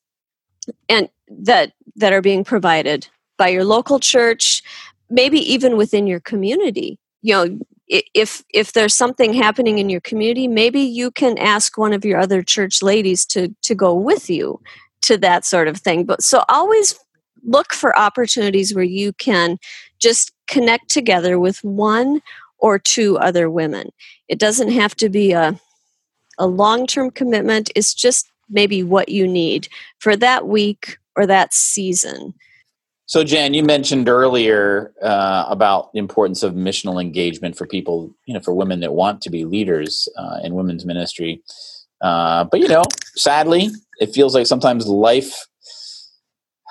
and 0.88 1.08
that 1.28 1.72
that 1.96 2.12
are 2.12 2.22
being 2.22 2.44
provided 2.44 3.08
by 3.38 3.48
your 3.48 3.64
local 3.64 3.98
church, 3.98 4.62
maybe 5.08 5.38
even 5.52 5.76
within 5.76 6.06
your 6.06 6.20
community. 6.20 6.98
You 7.22 7.34
know, 7.34 7.58
if 7.88 8.44
if 8.52 8.72
there's 8.72 8.94
something 8.94 9.32
happening 9.32 9.78
in 9.78 9.88
your 9.88 10.00
community, 10.02 10.46
maybe 10.46 10.80
you 10.80 11.10
can 11.10 11.38
ask 11.38 11.78
one 11.78 11.92
of 11.92 12.04
your 12.04 12.18
other 12.18 12.42
church 12.42 12.82
ladies 12.82 13.24
to 13.26 13.54
to 13.62 13.74
go 13.74 13.94
with 13.94 14.28
you 14.28 14.60
to 15.02 15.16
that 15.18 15.46
sort 15.46 15.68
of 15.68 15.78
thing. 15.78 16.04
But 16.04 16.22
so 16.22 16.44
always 16.48 16.98
look 17.44 17.72
for 17.72 17.98
opportunities 17.98 18.74
where 18.74 18.84
you 18.84 19.12
can 19.14 19.58
just 19.98 20.32
connect 20.48 20.90
together 20.90 21.38
with 21.38 21.62
one 21.64 22.20
or 22.58 22.78
two 22.78 23.16
other 23.18 23.48
women. 23.48 23.90
It 24.28 24.38
doesn't 24.38 24.70
have 24.70 24.94
to 24.96 25.08
be 25.08 25.32
a 25.32 25.58
a 26.38 26.46
long-term 26.46 27.10
commitment. 27.12 27.70
It's 27.74 27.94
just 27.94 28.30
maybe 28.48 28.82
what 28.82 29.08
you 29.08 29.26
need 29.26 29.68
for 29.98 30.14
that 30.16 30.46
week 30.46 30.98
or 31.16 31.26
that 31.26 31.52
season. 31.52 32.34
So, 33.08 33.24
Jan, 33.24 33.54
you 33.54 33.62
mentioned 33.62 34.06
earlier 34.06 34.92
uh, 35.02 35.46
about 35.48 35.90
the 35.94 35.98
importance 35.98 36.42
of 36.42 36.52
missional 36.52 37.00
engagement 37.00 37.56
for 37.56 37.66
people, 37.66 38.14
you 38.26 38.34
know, 38.34 38.40
for 38.40 38.52
women 38.52 38.80
that 38.80 38.92
want 38.92 39.22
to 39.22 39.30
be 39.30 39.46
leaders 39.46 40.10
uh, 40.18 40.40
in 40.44 40.52
women's 40.52 40.84
ministry. 40.84 41.40
Uh, 42.02 42.44
but, 42.44 42.60
you 42.60 42.68
know, 42.68 42.82
sadly, 43.16 43.70
it 43.98 44.12
feels 44.12 44.34
like 44.34 44.46
sometimes 44.46 44.86
life, 44.86 45.46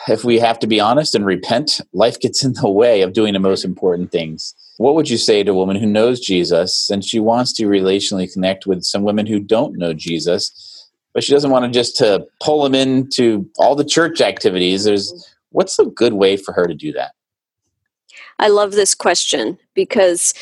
if 0.07 0.23
we 0.23 0.37
have 0.37 0.59
to 0.59 0.67
be 0.67 0.79
honest 0.79 1.15
and 1.15 1.25
repent, 1.25 1.81
life 1.91 2.19
gets 2.19 2.45
in 2.45 2.53
the 2.53 2.69
way 2.69 3.01
of 3.01 3.13
doing 3.13 3.33
the 3.33 3.39
most 3.39 3.65
important 3.65 4.11
things. 4.11 4.53
What 4.77 4.93
would 4.93 5.09
you 5.09 5.17
say 5.17 5.41
to 5.41 5.51
a 5.51 5.55
woman 5.55 5.75
who 5.75 5.87
knows 5.87 6.19
Jesus 6.19 6.87
and 6.91 7.03
she 7.03 7.19
wants 7.19 7.51
to 7.53 7.63
relationally 7.63 8.31
connect 8.31 8.67
with 8.67 8.83
some 8.83 9.01
women 9.01 9.25
who 9.25 9.39
don't 9.39 9.75
know 9.75 9.91
Jesus, 9.91 10.87
but 11.15 11.23
she 11.23 11.33
doesn't 11.33 11.49
want 11.49 11.65
to 11.65 11.71
just 11.71 11.97
to 11.97 12.27
pull 12.39 12.61
them 12.61 12.75
into 12.75 13.49
all 13.57 13.75
the 13.75 13.83
church 13.83 14.21
activities? 14.21 14.83
There's 14.83 15.33
What's 15.57 15.79
a 15.79 15.85
good 15.85 16.13
way 16.13 16.37
for 16.37 16.51
her 16.51 16.67
to 16.67 16.75
do 16.75 16.91
that? 16.91 17.13
I 18.37 18.47
love 18.47 18.73
this 18.73 18.93
question 18.93 19.57
because 19.73 20.35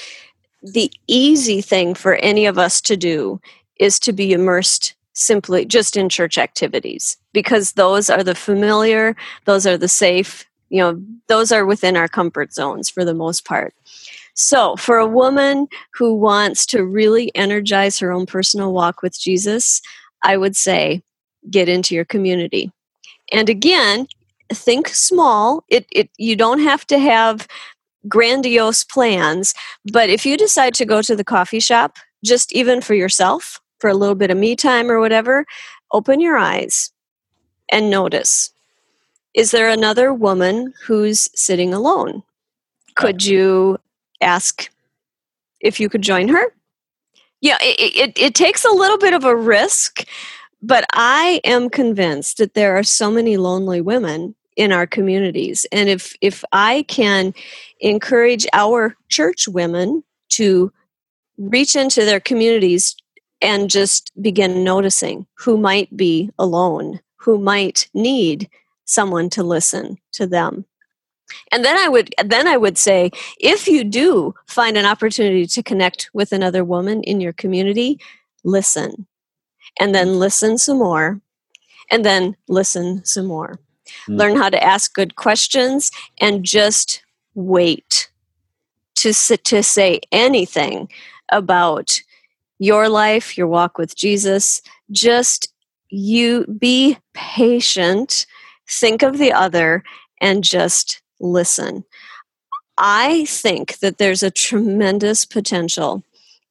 the 0.61 0.91
easy 1.07 1.61
thing 1.61 1.93
for 1.93 2.15
any 2.15 2.45
of 2.45 2.57
us 2.57 2.81
to 2.81 2.97
do 2.97 3.39
is 3.79 3.97
to 4.01 4.11
be 4.11 4.33
immersed 4.33 4.93
simply 5.13 5.63
just 5.63 5.95
in 5.95 6.09
church 6.09 6.37
activities 6.37 7.15
because 7.31 7.71
those 7.71 8.09
are 8.09 8.23
the 8.23 8.35
familiar, 8.35 9.15
those 9.45 9.65
are 9.65 9.77
the 9.77 9.87
safe, 9.87 10.45
you 10.67 10.81
know, 10.81 11.01
those 11.29 11.49
are 11.49 11.65
within 11.65 11.95
our 11.95 12.09
comfort 12.09 12.51
zones 12.51 12.89
for 12.89 13.05
the 13.05 13.13
most 13.13 13.45
part. 13.45 13.73
So, 14.33 14.75
for 14.75 14.97
a 14.97 15.07
woman 15.07 15.69
who 15.93 16.13
wants 16.13 16.65
to 16.65 16.83
really 16.83 17.33
energize 17.35 17.99
her 17.99 18.11
own 18.11 18.25
personal 18.25 18.73
walk 18.73 19.01
with 19.01 19.17
Jesus, 19.17 19.81
I 20.23 20.35
would 20.35 20.57
say 20.57 21.03
get 21.49 21.69
into 21.69 21.95
your 21.95 22.03
community. 22.03 22.69
And 23.31 23.49
again, 23.49 24.07
think 24.53 24.87
small. 24.89 25.63
It, 25.69 25.85
it 25.91 26.09
you 26.17 26.35
don't 26.35 26.59
have 26.59 26.85
to 26.87 26.99
have 26.99 27.47
grandiose 28.07 28.83
plans, 28.83 29.53
but 29.91 30.09
if 30.09 30.25
you 30.25 30.37
decide 30.37 30.73
to 30.75 30.85
go 30.85 31.01
to 31.01 31.15
the 31.15 31.23
coffee 31.23 31.59
shop, 31.59 31.97
just 32.23 32.53
even 32.53 32.81
for 32.81 32.93
yourself, 32.93 33.59
for 33.79 33.89
a 33.89 33.95
little 33.95 34.15
bit 34.15 34.31
of 34.31 34.37
me 34.37 34.55
time 34.55 34.89
or 34.89 34.99
whatever, 34.99 35.45
open 35.91 36.19
your 36.19 36.37
eyes 36.37 36.91
and 37.71 37.89
notice. 37.89 38.51
Is 39.33 39.51
there 39.51 39.69
another 39.69 40.13
woman 40.13 40.73
who's 40.85 41.29
sitting 41.35 41.73
alone? 41.73 42.23
Could 42.95 43.25
you 43.25 43.79
ask 44.21 44.69
if 45.59 45.79
you 45.79 45.89
could 45.89 46.01
join 46.01 46.29
her? 46.29 46.53
Yeah, 47.41 47.57
it, 47.61 47.95
it, 47.95 48.17
it 48.17 48.35
takes 48.35 48.63
a 48.63 48.71
little 48.71 48.97
bit 48.97 49.13
of 49.13 49.25
a 49.25 49.35
risk 49.35 50.07
but 50.65 50.83
I 50.93 51.41
am 51.43 51.69
convinced 51.69 52.39
that 52.39 52.55
there 52.55 52.75
are 52.75 52.83
so 52.83 53.11
many 53.11 53.37
lonely 53.37 53.81
women 53.81 54.33
in 54.57 54.71
our 54.71 54.87
communities. 54.87 55.65
And 55.71 55.89
if 55.89 56.15
if 56.21 56.43
I 56.51 56.85
can 56.87 57.33
encourage 57.81 58.47
our 58.51 58.95
church 59.09 59.47
women 59.47 60.03
to 60.29 60.71
reach 61.37 61.75
into 61.75 62.03
their 62.03 62.19
communities 62.19 62.95
and 63.41 63.69
just 63.69 64.11
begin 64.19 64.63
noticing 64.63 65.27
who 65.35 65.55
might 65.57 65.95
be 65.95 66.31
alone, 66.39 66.99
who 67.17 67.37
might 67.37 67.87
need 67.93 68.49
someone 68.85 69.29
to 69.31 69.43
listen 69.43 69.99
to 70.13 70.25
them. 70.25 70.65
And 71.51 71.63
then 71.63 71.77
I 71.77 71.89
would 71.89 72.15
then 72.23 72.47
I 72.47 72.57
would 72.57 72.79
say 72.79 73.11
if 73.39 73.67
you 73.67 73.83
do 73.83 74.33
find 74.47 74.77
an 74.77 74.85
opportunity 74.85 75.45
to 75.45 75.61
connect 75.61 76.09
with 76.13 76.31
another 76.31 76.63
woman 76.63 77.03
in 77.03 77.21
your 77.21 77.33
community, 77.33 77.99
listen 78.43 79.05
and 79.79 79.93
then 79.93 80.19
listen 80.19 80.57
some 80.57 80.79
more, 80.79 81.19
and 81.91 82.05
then 82.05 82.35
listen 82.47 83.03
some 83.05 83.25
more. 83.25 83.59
Mm. 84.07 84.17
Learn 84.17 84.35
how 84.37 84.49
to 84.49 84.63
ask 84.63 84.93
good 84.93 85.15
questions 85.15 85.91
and 86.19 86.43
just 86.43 87.03
wait 87.33 88.09
to, 88.95 89.13
to 89.13 89.61
say 89.61 89.99
anything 90.11 90.89
about 91.29 92.01
your 92.59 92.89
life, 92.89 93.37
your 93.37 93.47
walk 93.47 93.77
with 93.77 93.95
Jesus. 93.95 94.61
Just 94.91 95.51
you 95.89 96.45
be 96.45 96.97
patient, 97.13 98.25
think 98.67 99.03
of 99.03 99.17
the 99.17 99.31
other, 99.31 99.83
and 100.21 100.43
just 100.43 101.01
listen. 101.19 101.83
I 102.77 103.25
think 103.25 103.79
that 103.79 103.97
there's 103.97 104.23
a 104.23 104.31
tremendous 104.31 105.25
potential 105.25 106.03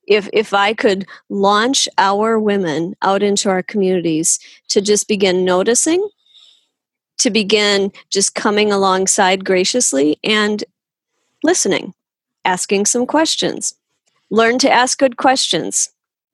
if 0.06 0.28
if 0.32 0.52
I 0.54 0.74
could 0.74 1.06
launch 1.28 1.88
our 1.98 2.38
women 2.38 2.94
out 3.02 3.22
into 3.22 3.48
our 3.48 3.62
communities 3.62 4.38
to 4.68 4.80
just 4.80 5.08
begin 5.08 5.44
noticing, 5.44 6.08
to 7.18 7.30
begin 7.30 7.92
just 8.10 8.34
coming 8.34 8.72
alongside 8.72 9.44
graciously 9.44 10.18
and 10.22 10.64
listening, 11.42 11.94
asking 12.44 12.86
some 12.86 13.06
questions. 13.06 13.74
Learn 14.30 14.58
to 14.58 14.70
ask 14.70 14.98
good 14.98 15.16
questions. 15.16 15.90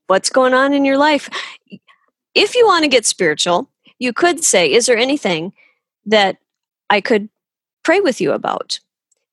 What's 0.07 0.31
going 0.31 0.55
on 0.55 0.73
in 0.73 0.85
your 0.85 0.99
life? 0.99 1.29
If 2.35 2.55
you 2.55 2.67
want 2.67 2.85
to 2.85 2.89
get 2.89 3.07
spiritual, 3.07 3.69
you 3.99 4.13
could 4.13 4.43
say, 4.43 4.73
Is 4.73 4.87
there 4.87 4.97
anything 4.97 5.53
that 6.07 6.39
I 6.89 7.01
could 7.01 7.29
pray 7.83 8.01
with 8.01 8.21
you 8.21 8.33
about? 8.33 8.81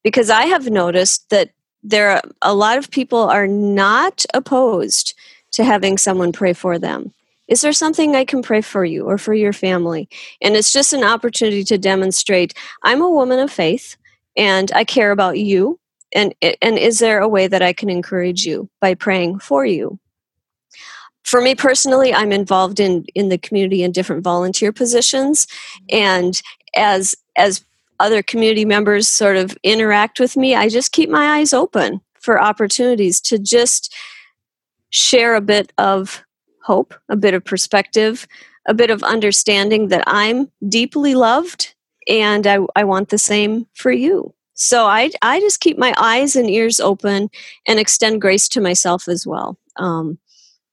Because 0.03 0.29
I 0.29 0.45
have 0.45 0.69
noticed 0.69 1.29
that 1.29 1.51
there 1.88 2.09
are 2.09 2.21
a 2.41 2.53
lot 2.53 2.77
of 2.77 2.91
people 2.91 3.19
are 3.19 3.47
not 3.47 4.25
opposed 4.33 5.13
to 5.51 5.63
having 5.63 5.97
someone 5.97 6.33
pray 6.33 6.51
for 6.53 6.77
them. 6.77 7.13
Is 7.47 7.61
there 7.61 7.71
something 7.71 8.13
i 8.13 8.25
can 8.25 8.41
pray 8.41 8.61
for 8.61 8.83
you 8.83 9.05
or 9.05 9.17
for 9.17 9.33
your 9.33 9.53
family? 9.53 10.09
And 10.41 10.55
it's 10.55 10.73
just 10.73 10.91
an 10.91 11.03
opportunity 11.03 11.63
to 11.63 11.77
demonstrate 11.77 12.53
i'm 12.83 13.01
a 13.01 13.09
woman 13.09 13.39
of 13.39 13.51
faith 13.51 13.95
and 14.35 14.71
i 14.73 14.83
care 14.83 15.11
about 15.11 15.39
you 15.39 15.79
and 16.13 16.35
and 16.61 16.77
is 16.77 16.99
there 16.99 17.19
a 17.19 17.27
way 17.27 17.47
that 17.47 17.61
i 17.61 17.71
can 17.71 17.89
encourage 17.89 18.45
you 18.45 18.69
by 18.81 18.93
praying 18.93 19.39
for 19.39 19.65
you? 19.65 19.97
For 21.23 21.39
me 21.39 21.55
personally 21.55 22.13
i'm 22.13 22.33
involved 22.33 22.81
in 22.81 23.05
in 23.15 23.29
the 23.29 23.38
community 23.38 23.81
in 23.81 23.93
different 23.93 24.23
volunteer 24.23 24.73
positions 24.73 25.47
and 25.89 26.41
as 26.75 27.15
as 27.38 27.63
other 27.99 28.21
community 28.21 28.65
members 28.65 29.07
sort 29.07 29.37
of 29.37 29.57
interact 29.63 30.19
with 30.19 30.37
me, 30.37 30.55
I 30.55 30.69
just 30.69 30.91
keep 30.91 31.09
my 31.09 31.37
eyes 31.37 31.53
open 31.53 32.01
for 32.19 32.41
opportunities 32.41 33.21
to 33.21 33.39
just 33.39 33.93
share 34.89 35.35
a 35.35 35.41
bit 35.41 35.73
of 35.77 36.23
hope, 36.63 36.93
a 37.09 37.15
bit 37.15 37.33
of 37.33 37.43
perspective, 37.43 38.27
a 38.67 38.73
bit 38.73 38.91
of 38.91 39.03
understanding 39.03 39.87
that 39.87 40.03
I'm 40.07 40.51
deeply 40.67 41.15
loved 41.15 41.73
and 42.07 42.45
I, 42.45 42.59
I 42.75 42.83
want 42.83 43.09
the 43.09 43.17
same 43.17 43.67
for 43.73 43.91
you. 43.91 44.33
So 44.53 44.85
I, 44.85 45.11
I 45.21 45.39
just 45.39 45.59
keep 45.59 45.77
my 45.77 45.93
eyes 45.97 46.35
and 46.35 46.49
ears 46.49 46.79
open 46.79 47.29
and 47.67 47.79
extend 47.79 48.21
grace 48.21 48.47
to 48.49 48.61
myself 48.61 49.07
as 49.07 49.25
well. 49.25 49.57
Um, 49.77 50.17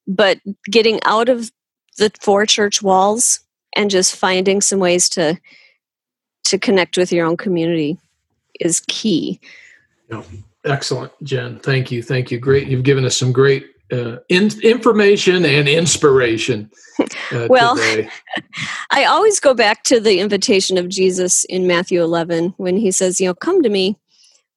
but 0.06 0.38
getting 0.70 1.00
out 1.04 1.28
of 1.28 1.52
the 1.98 2.10
four 2.20 2.46
church 2.46 2.82
walls 2.82 3.40
and 3.76 3.90
just 3.90 4.16
finding 4.16 4.60
some 4.60 4.78
ways 4.78 5.08
to 5.10 5.38
to 6.54 6.58
connect 6.58 6.96
with 6.96 7.12
your 7.12 7.26
own 7.26 7.36
community 7.36 7.98
is 8.60 8.80
key. 8.88 9.40
Yeah. 10.10 10.22
Excellent, 10.64 11.12
Jen. 11.22 11.58
Thank 11.58 11.90
you. 11.90 12.02
Thank 12.02 12.30
you. 12.30 12.38
Great. 12.38 12.68
You've 12.68 12.84
given 12.84 13.04
us 13.04 13.16
some 13.16 13.32
great 13.32 13.66
uh, 13.92 14.16
in, 14.30 14.50
information 14.62 15.44
and 15.44 15.68
inspiration. 15.68 16.70
Uh, 16.98 17.46
well, 17.50 17.74
I 18.90 19.04
always 19.04 19.40
go 19.40 19.52
back 19.52 19.82
to 19.84 20.00
the 20.00 20.20
invitation 20.20 20.78
of 20.78 20.88
Jesus 20.88 21.44
in 21.44 21.66
Matthew 21.66 22.02
11 22.02 22.54
when 22.56 22.78
he 22.78 22.90
says, 22.90 23.20
you 23.20 23.26
know, 23.26 23.34
come 23.34 23.62
to 23.62 23.68
me 23.68 23.98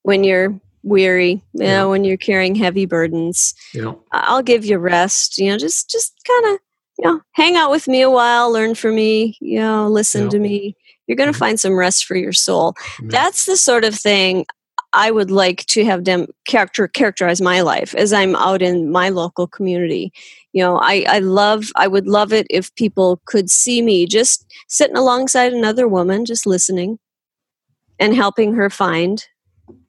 when 0.04 0.24
you're 0.24 0.58
weary, 0.84 1.32
you 1.32 1.42
yeah. 1.66 1.78
know, 1.78 1.90
when 1.90 2.06
you're 2.06 2.16
carrying 2.16 2.56
heavy 2.56 2.86
burdens. 2.86 3.54
Yeah. 3.74 3.94
I'll 4.14 4.44
give 4.44 4.64
you 4.64 4.78
rest. 4.78 5.38
You 5.38 5.52
know, 5.52 5.58
just 5.58 5.90
just 5.90 6.14
kind 6.26 6.54
of, 6.54 6.62
you 7.00 7.06
know, 7.06 7.22
hang 7.34 7.58
out 7.58 7.70
with 7.70 7.90
me 7.90 8.02
a 8.02 8.10
while, 8.10 8.50
learn 8.50 8.76
from 8.76 8.96
me, 8.96 9.38
you 9.42 9.60
know, 9.60 9.90
listen 9.90 10.24
yeah. 10.26 10.30
to 10.30 10.40
me 10.40 10.77
you're 11.08 11.16
going 11.16 11.28
to 11.28 11.34
mm-hmm. 11.34 11.40
find 11.40 11.60
some 11.60 11.76
rest 11.76 12.06
for 12.06 12.16
your 12.16 12.34
soul. 12.34 12.74
Mm-hmm. 12.74 13.10
That's 13.10 13.46
the 13.46 13.58
sort 13.58 13.84
of 13.84 13.96
thing 13.96 14.46
I 14.94 15.12
would 15.12 15.32
like 15.32 15.66
to 15.68 15.84
have 15.86 16.06
them 16.06 16.28
character 16.48 16.88
characterize 16.88 17.42
my 17.42 17.62
life 17.62 17.94
as 17.96 18.14
I'm 18.14 18.36
out 18.36 18.62
in 18.62 18.92
my 18.92 19.10
local 19.10 19.48
community. 19.48 20.12
You 20.54 20.64
know, 20.64 20.78
I, 20.78 21.06
I 21.08 21.20
love 21.20 21.66
I 21.76 21.88
would 21.88 22.08
love 22.08 22.32
it 22.34 22.48
if 22.50 22.74
people 22.76 23.22
could 23.26 23.50
see 23.50 23.82
me 23.82 24.06
just 24.06 24.46
sitting 24.68 24.98
alongside 24.98 25.54
another 25.54 25.88
woman, 25.88 26.26
just 26.26 26.46
listening 26.46 27.00
and 28.00 28.16
helping 28.16 28.54
her 28.54 28.70
find, 28.70 29.26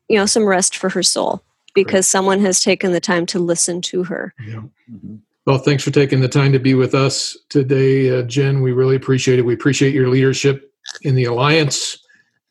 you 0.08 0.18
know, 0.18 0.26
some 0.26 0.44
rest 0.44 0.76
for 0.76 0.88
her 0.90 1.02
soul 1.02 1.42
because 1.74 2.06
someone 2.06 2.40
has 2.40 2.60
taken 2.60 2.92
the 2.92 3.00
time 3.00 3.24
to 3.26 3.38
listen 3.38 3.80
to 3.82 4.04
her. 4.04 4.34
Yeah. 4.46 4.62
Mm-hmm. 4.90 5.16
Well, 5.46 5.58
thanks 5.58 5.82
for 5.82 5.90
taking 5.90 6.20
the 6.20 6.28
time 6.28 6.52
to 6.52 6.58
be 6.58 6.74
with 6.74 6.94
us 6.94 7.34
today, 7.48 8.18
uh, 8.18 8.22
Jen. 8.24 8.60
We 8.60 8.72
really 8.72 8.96
appreciate 8.96 9.38
it. 9.38 9.46
We 9.46 9.54
appreciate 9.54 9.94
your 9.94 10.08
leadership 10.08 10.67
in 11.03 11.14
the 11.14 11.24
alliance 11.24 11.99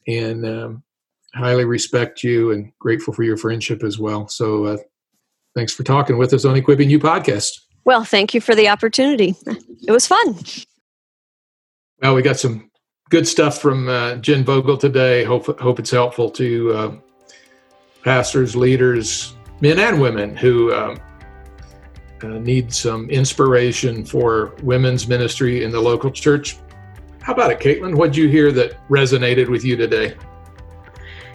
and 0.07 0.45
um, 0.45 0.83
highly 1.33 1.65
respect 1.65 2.23
you 2.23 2.51
and 2.51 2.71
grateful 2.79 3.13
for 3.13 3.23
your 3.23 3.37
friendship 3.37 3.83
as 3.83 3.99
well. 3.99 4.27
So 4.27 4.65
uh, 4.65 4.77
thanks 5.55 5.73
for 5.73 5.83
talking 5.83 6.17
with 6.17 6.33
us 6.33 6.45
on 6.45 6.55
Equipping 6.55 6.89
You 6.89 6.99
podcast. 6.99 7.59
Well, 7.85 8.03
thank 8.03 8.33
you 8.33 8.41
for 8.41 8.55
the 8.55 8.67
opportunity. 8.67 9.35
It 9.87 9.91
was 9.91 10.07
fun. 10.07 10.35
Well, 12.01 12.15
we 12.15 12.21
got 12.21 12.37
some 12.37 12.69
good 13.09 13.27
stuff 13.27 13.59
from 13.59 13.87
uh, 13.87 14.15
Jen 14.15 14.43
Vogel 14.43 14.77
today. 14.77 15.23
Hope 15.23 15.59
hope 15.59 15.79
it's 15.79 15.91
helpful 15.91 16.29
to 16.31 16.73
uh, 16.73 16.95
pastors, 18.03 18.55
leaders, 18.55 19.35
men 19.61 19.79
and 19.79 20.01
women 20.01 20.35
who 20.35 20.73
um, 20.73 20.99
uh, 22.21 22.27
need 22.27 22.73
some 22.73 23.09
inspiration 23.09 24.05
for 24.05 24.53
women's 24.63 25.07
ministry 25.07 25.63
in 25.63 25.71
the 25.71 25.79
local 25.79 26.11
church. 26.11 26.57
How 27.27 27.33
about 27.33 27.51
it, 27.51 27.59
Caitlin? 27.59 27.95
What'd 27.97 28.15
you 28.15 28.29
hear 28.29 28.53
that 28.53 28.77
resonated 28.87 29.49
with 29.49 29.65
you 29.65 29.75
today? 29.75 30.15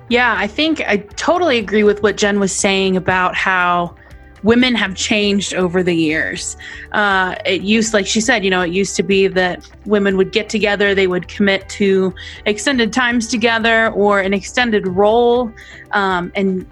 Yeah, 0.09 0.35
I 0.39 0.47
think 0.47 0.81
I 0.81 0.97
totally 0.97 1.59
agree 1.59 1.85
with 1.85 2.03
what 2.03 2.17
Jen 2.17 2.41
was 2.41 2.51
saying 2.51 2.97
about 2.97 3.35
how 3.35 3.95
women 4.43 4.75
have 4.75 4.95
changed 4.95 5.53
over 5.53 5.83
the 5.83 5.93
years. 5.93 6.57
Uh, 6.93 7.35
it 7.45 7.61
used, 7.61 7.93
like 7.93 8.07
she 8.07 8.23
said, 8.23 8.43
you 8.43 8.49
know, 8.49 8.63
it 8.63 8.73
used 8.73 8.97
to 8.97 9.03
be 9.03 9.27
that 9.27 9.71
women 9.85 10.17
would 10.17 10.33
get 10.33 10.49
together, 10.49 10.95
they 10.95 11.09
would 11.09 11.29
commit 11.29 11.69
to 11.69 12.15
extended 12.47 12.91
times 12.91 13.29
together 13.29 13.91
or 13.91 14.21
an 14.21 14.33
extended 14.33 14.87
role. 14.87 15.53
Um, 15.91 16.33
and 16.35 16.67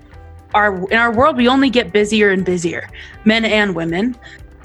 our 0.54 0.90
in 0.90 0.96
our 0.96 1.12
world, 1.12 1.36
we 1.36 1.46
only 1.46 1.68
get 1.68 1.92
busier 1.92 2.30
and 2.30 2.42
busier, 2.42 2.88
men 3.26 3.44
and 3.44 3.74
women. 3.74 4.16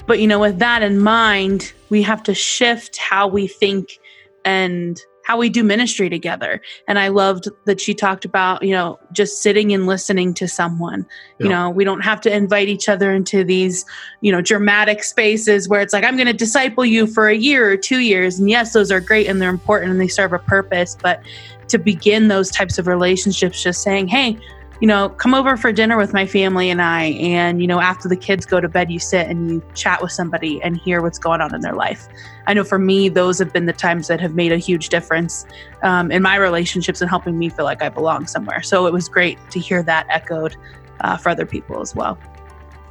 But 0.06 0.18
you 0.18 0.26
know, 0.26 0.38
with 0.38 0.58
that 0.60 0.82
in 0.82 0.98
mind, 0.98 1.74
we 1.90 2.00
have 2.04 2.22
to 2.22 2.32
shift 2.32 2.96
how 2.96 3.28
we 3.28 3.46
think 3.46 3.98
and 4.46 5.02
how 5.24 5.36
we 5.36 5.48
do 5.48 5.64
ministry 5.64 6.08
together. 6.08 6.60
And 6.86 7.00
I 7.00 7.08
loved 7.08 7.48
that 7.64 7.80
she 7.80 7.94
talked 7.94 8.24
about, 8.24 8.62
you 8.62 8.70
know, 8.70 8.96
just 9.12 9.42
sitting 9.42 9.72
and 9.72 9.84
listening 9.88 10.32
to 10.34 10.46
someone. 10.46 11.04
Yeah. 11.40 11.44
You 11.44 11.50
know, 11.50 11.70
we 11.70 11.82
don't 11.82 12.02
have 12.02 12.20
to 12.22 12.34
invite 12.34 12.68
each 12.68 12.88
other 12.88 13.12
into 13.12 13.42
these, 13.42 13.84
you 14.20 14.30
know, 14.30 14.40
dramatic 14.40 15.02
spaces 15.02 15.68
where 15.68 15.80
it's 15.80 15.92
like, 15.92 16.04
I'm 16.04 16.14
going 16.14 16.28
to 16.28 16.32
disciple 16.32 16.86
you 16.86 17.08
for 17.08 17.28
a 17.28 17.34
year 17.34 17.68
or 17.68 17.76
two 17.76 17.98
years. 17.98 18.38
And 18.38 18.48
yes, 18.48 18.72
those 18.72 18.92
are 18.92 19.00
great 19.00 19.26
and 19.26 19.42
they're 19.42 19.50
important 19.50 19.90
and 19.90 20.00
they 20.00 20.06
serve 20.06 20.32
a 20.32 20.38
purpose. 20.38 20.96
But 21.02 21.20
to 21.68 21.78
begin 21.78 22.28
those 22.28 22.48
types 22.52 22.78
of 22.78 22.86
relationships, 22.86 23.60
just 23.60 23.82
saying, 23.82 24.06
hey, 24.06 24.38
you 24.80 24.86
know, 24.86 25.08
come 25.08 25.34
over 25.34 25.56
for 25.56 25.72
dinner 25.72 25.96
with 25.96 26.12
my 26.12 26.26
family 26.26 26.70
and 26.70 26.82
I. 26.82 27.04
And, 27.04 27.60
you 27.60 27.66
know, 27.66 27.80
after 27.80 28.08
the 28.08 28.16
kids 28.16 28.44
go 28.44 28.60
to 28.60 28.68
bed, 28.68 28.90
you 28.90 28.98
sit 28.98 29.26
and 29.28 29.50
you 29.50 29.62
chat 29.74 30.02
with 30.02 30.12
somebody 30.12 30.62
and 30.62 30.76
hear 30.76 31.00
what's 31.00 31.18
going 31.18 31.40
on 31.40 31.54
in 31.54 31.60
their 31.62 31.74
life. 31.74 32.08
I 32.46 32.54
know 32.54 32.64
for 32.64 32.78
me, 32.78 33.08
those 33.08 33.38
have 33.38 33.52
been 33.52 33.66
the 33.66 33.72
times 33.72 34.08
that 34.08 34.20
have 34.20 34.34
made 34.34 34.52
a 34.52 34.58
huge 34.58 34.88
difference 34.88 35.46
um, 35.82 36.10
in 36.10 36.22
my 36.22 36.36
relationships 36.36 37.00
and 37.00 37.08
helping 37.08 37.38
me 37.38 37.48
feel 37.48 37.64
like 37.64 37.82
I 37.82 37.88
belong 37.88 38.26
somewhere. 38.26 38.62
So 38.62 38.86
it 38.86 38.92
was 38.92 39.08
great 39.08 39.38
to 39.50 39.58
hear 39.58 39.82
that 39.84 40.06
echoed 40.10 40.56
uh, 41.00 41.16
for 41.16 41.30
other 41.30 41.46
people 41.46 41.80
as 41.80 41.94
well. 41.94 42.18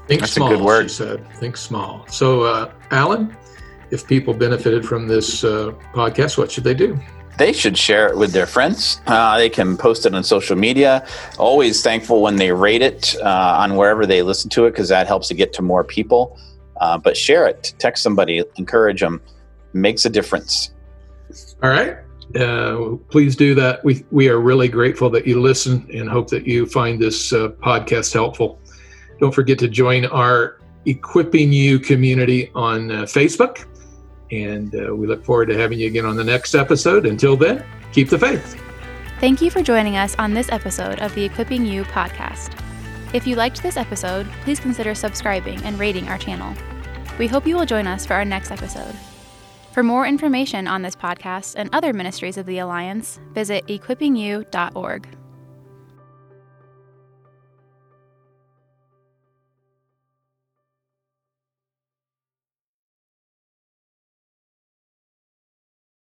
Think 0.08 0.22
That's 0.22 0.34
small, 0.34 0.52
a 0.52 0.56
good 0.56 0.64
word. 0.64 0.84
She 0.84 0.98
said. 0.98 1.32
Think 1.36 1.58
small. 1.58 2.06
So, 2.08 2.44
uh, 2.44 2.72
Alan, 2.92 3.36
if 3.92 4.08
people 4.08 4.34
benefited 4.34 4.86
from 4.86 5.08
this 5.08 5.44
uh, 5.44 5.72
podcast, 5.94 6.38
what 6.38 6.52
should 6.52 6.64
they 6.64 6.74
do? 6.74 7.00
They 7.38 7.54
should 7.54 7.78
share 7.78 8.08
it 8.08 8.18
with 8.18 8.32
their 8.32 8.46
friends. 8.46 9.02
Uh, 9.08 9.38
they 9.38 9.50
can 9.50 9.78
post 9.78 10.06
it 10.06 10.14
on 10.16 10.24
social 10.24 10.56
media. 10.56 11.06
Always 11.38 11.82
thankful 11.82 12.22
when 12.22 12.38
they 12.38 12.52
rate 12.52 12.82
it 12.82 13.16
uh, 13.22 13.58
on 13.60 13.76
wherever 13.76 14.06
they 14.06 14.22
listen 14.22 14.50
to 14.52 14.66
it 14.66 14.72
because 14.72 14.90
that 14.90 15.08
helps 15.08 15.28
to 15.30 15.34
get 15.34 15.54
to 15.54 15.62
more 15.62 15.84
people. 15.84 16.40
Uh, 16.82 16.98
but 16.98 17.16
share 17.16 17.48
it, 17.48 17.74
text 17.78 18.04
somebody, 18.04 18.44
encourage 18.58 19.00
them. 19.02 19.22
makes 19.74 20.06
a 20.06 20.10
difference. 20.10 20.72
All 21.64 21.70
right. 21.70 21.98
Uh, 22.36 22.98
please 23.10 23.36
do 23.36 23.56
that. 23.56 23.84
We, 23.84 24.06
we 24.12 24.30
are 24.30 24.40
really 24.40 24.68
grateful 24.68 25.10
that 25.12 25.28
you 25.28 25.40
listen 25.42 25.88
and 25.94 26.10
hope 26.10 26.30
that 26.30 26.46
you 26.48 26.66
find 26.66 27.02
this 27.02 27.32
uh, 27.32 27.50
podcast 27.62 28.14
helpful. 28.14 28.60
Don't 29.20 29.34
forget 29.34 29.60
to 29.60 29.68
join 29.68 30.06
our 30.06 30.60
Equipping 30.86 31.52
You 31.52 31.80
community 31.80 32.52
on 32.54 32.92
uh, 32.92 32.96
Facebook 33.04 33.66
and 34.32 34.74
uh, 34.76 34.96
we 34.96 35.08
look 35.08 35.24
forward 35.24 35.48
to 35.48 35.58
having 35.58 35.80
you 35.80 35.88
again 35.88 36.06
on 36.06 36.16
the 36.16 36.24
next 36.24 36.56
episode. 36.56 37.06
Until 37.06 37.36
then, 37.38 37.66
keep 37.92 38.10
the 38.10 38.20
faith. 38.20 38.62
Thank 39.20 39.42
you 39.42 39.50
for 39.50 39.64
joining 39.64 39.98
us 39.98 40.16
on 40.18 40.34
this 40.34 40.52
episode 40.52 41.00
of 41.00 41.14
the 41.16 41.24
Equipping 41.24 41.66
You 41.66 41.84
podcast. 41.86 42.60
If 43.14 43.26
you 43.26 43.36
liked 43.36 43.64
this 43.64 43.78
episode, 43.78 44.28
please 44.42 44.60
consider 44.60 44.94
subscribing 44.94 45.64
and 45.64 45.80
rating 45.80 46.08
our 46.10 46.18
channel. 46.18 46.54
We 47.18 47.28
hope 47.28 47.48
you 47.48 47.56
will 47.56 47.66
join 47.66 47.88
us 47.88 48.06
for 48.06 48.14
our 48.14 48.26
next 48.26 48.52
episode. 48.52 48.94
For 49.72 49.84
more 49.84 50.06
information 50.06 50.68
on 50.68 50.82
this 50.82 50.96
podcast 50.96 51.56
and 51.58 51.70
other 51.74 51.94
ministries 51.94 52.38
of 52.38 52.46
the 52.46 52.60
Alliance, 52.60 53.20
visit 53.34 53.66
equippingyou.org. 53.68 55.08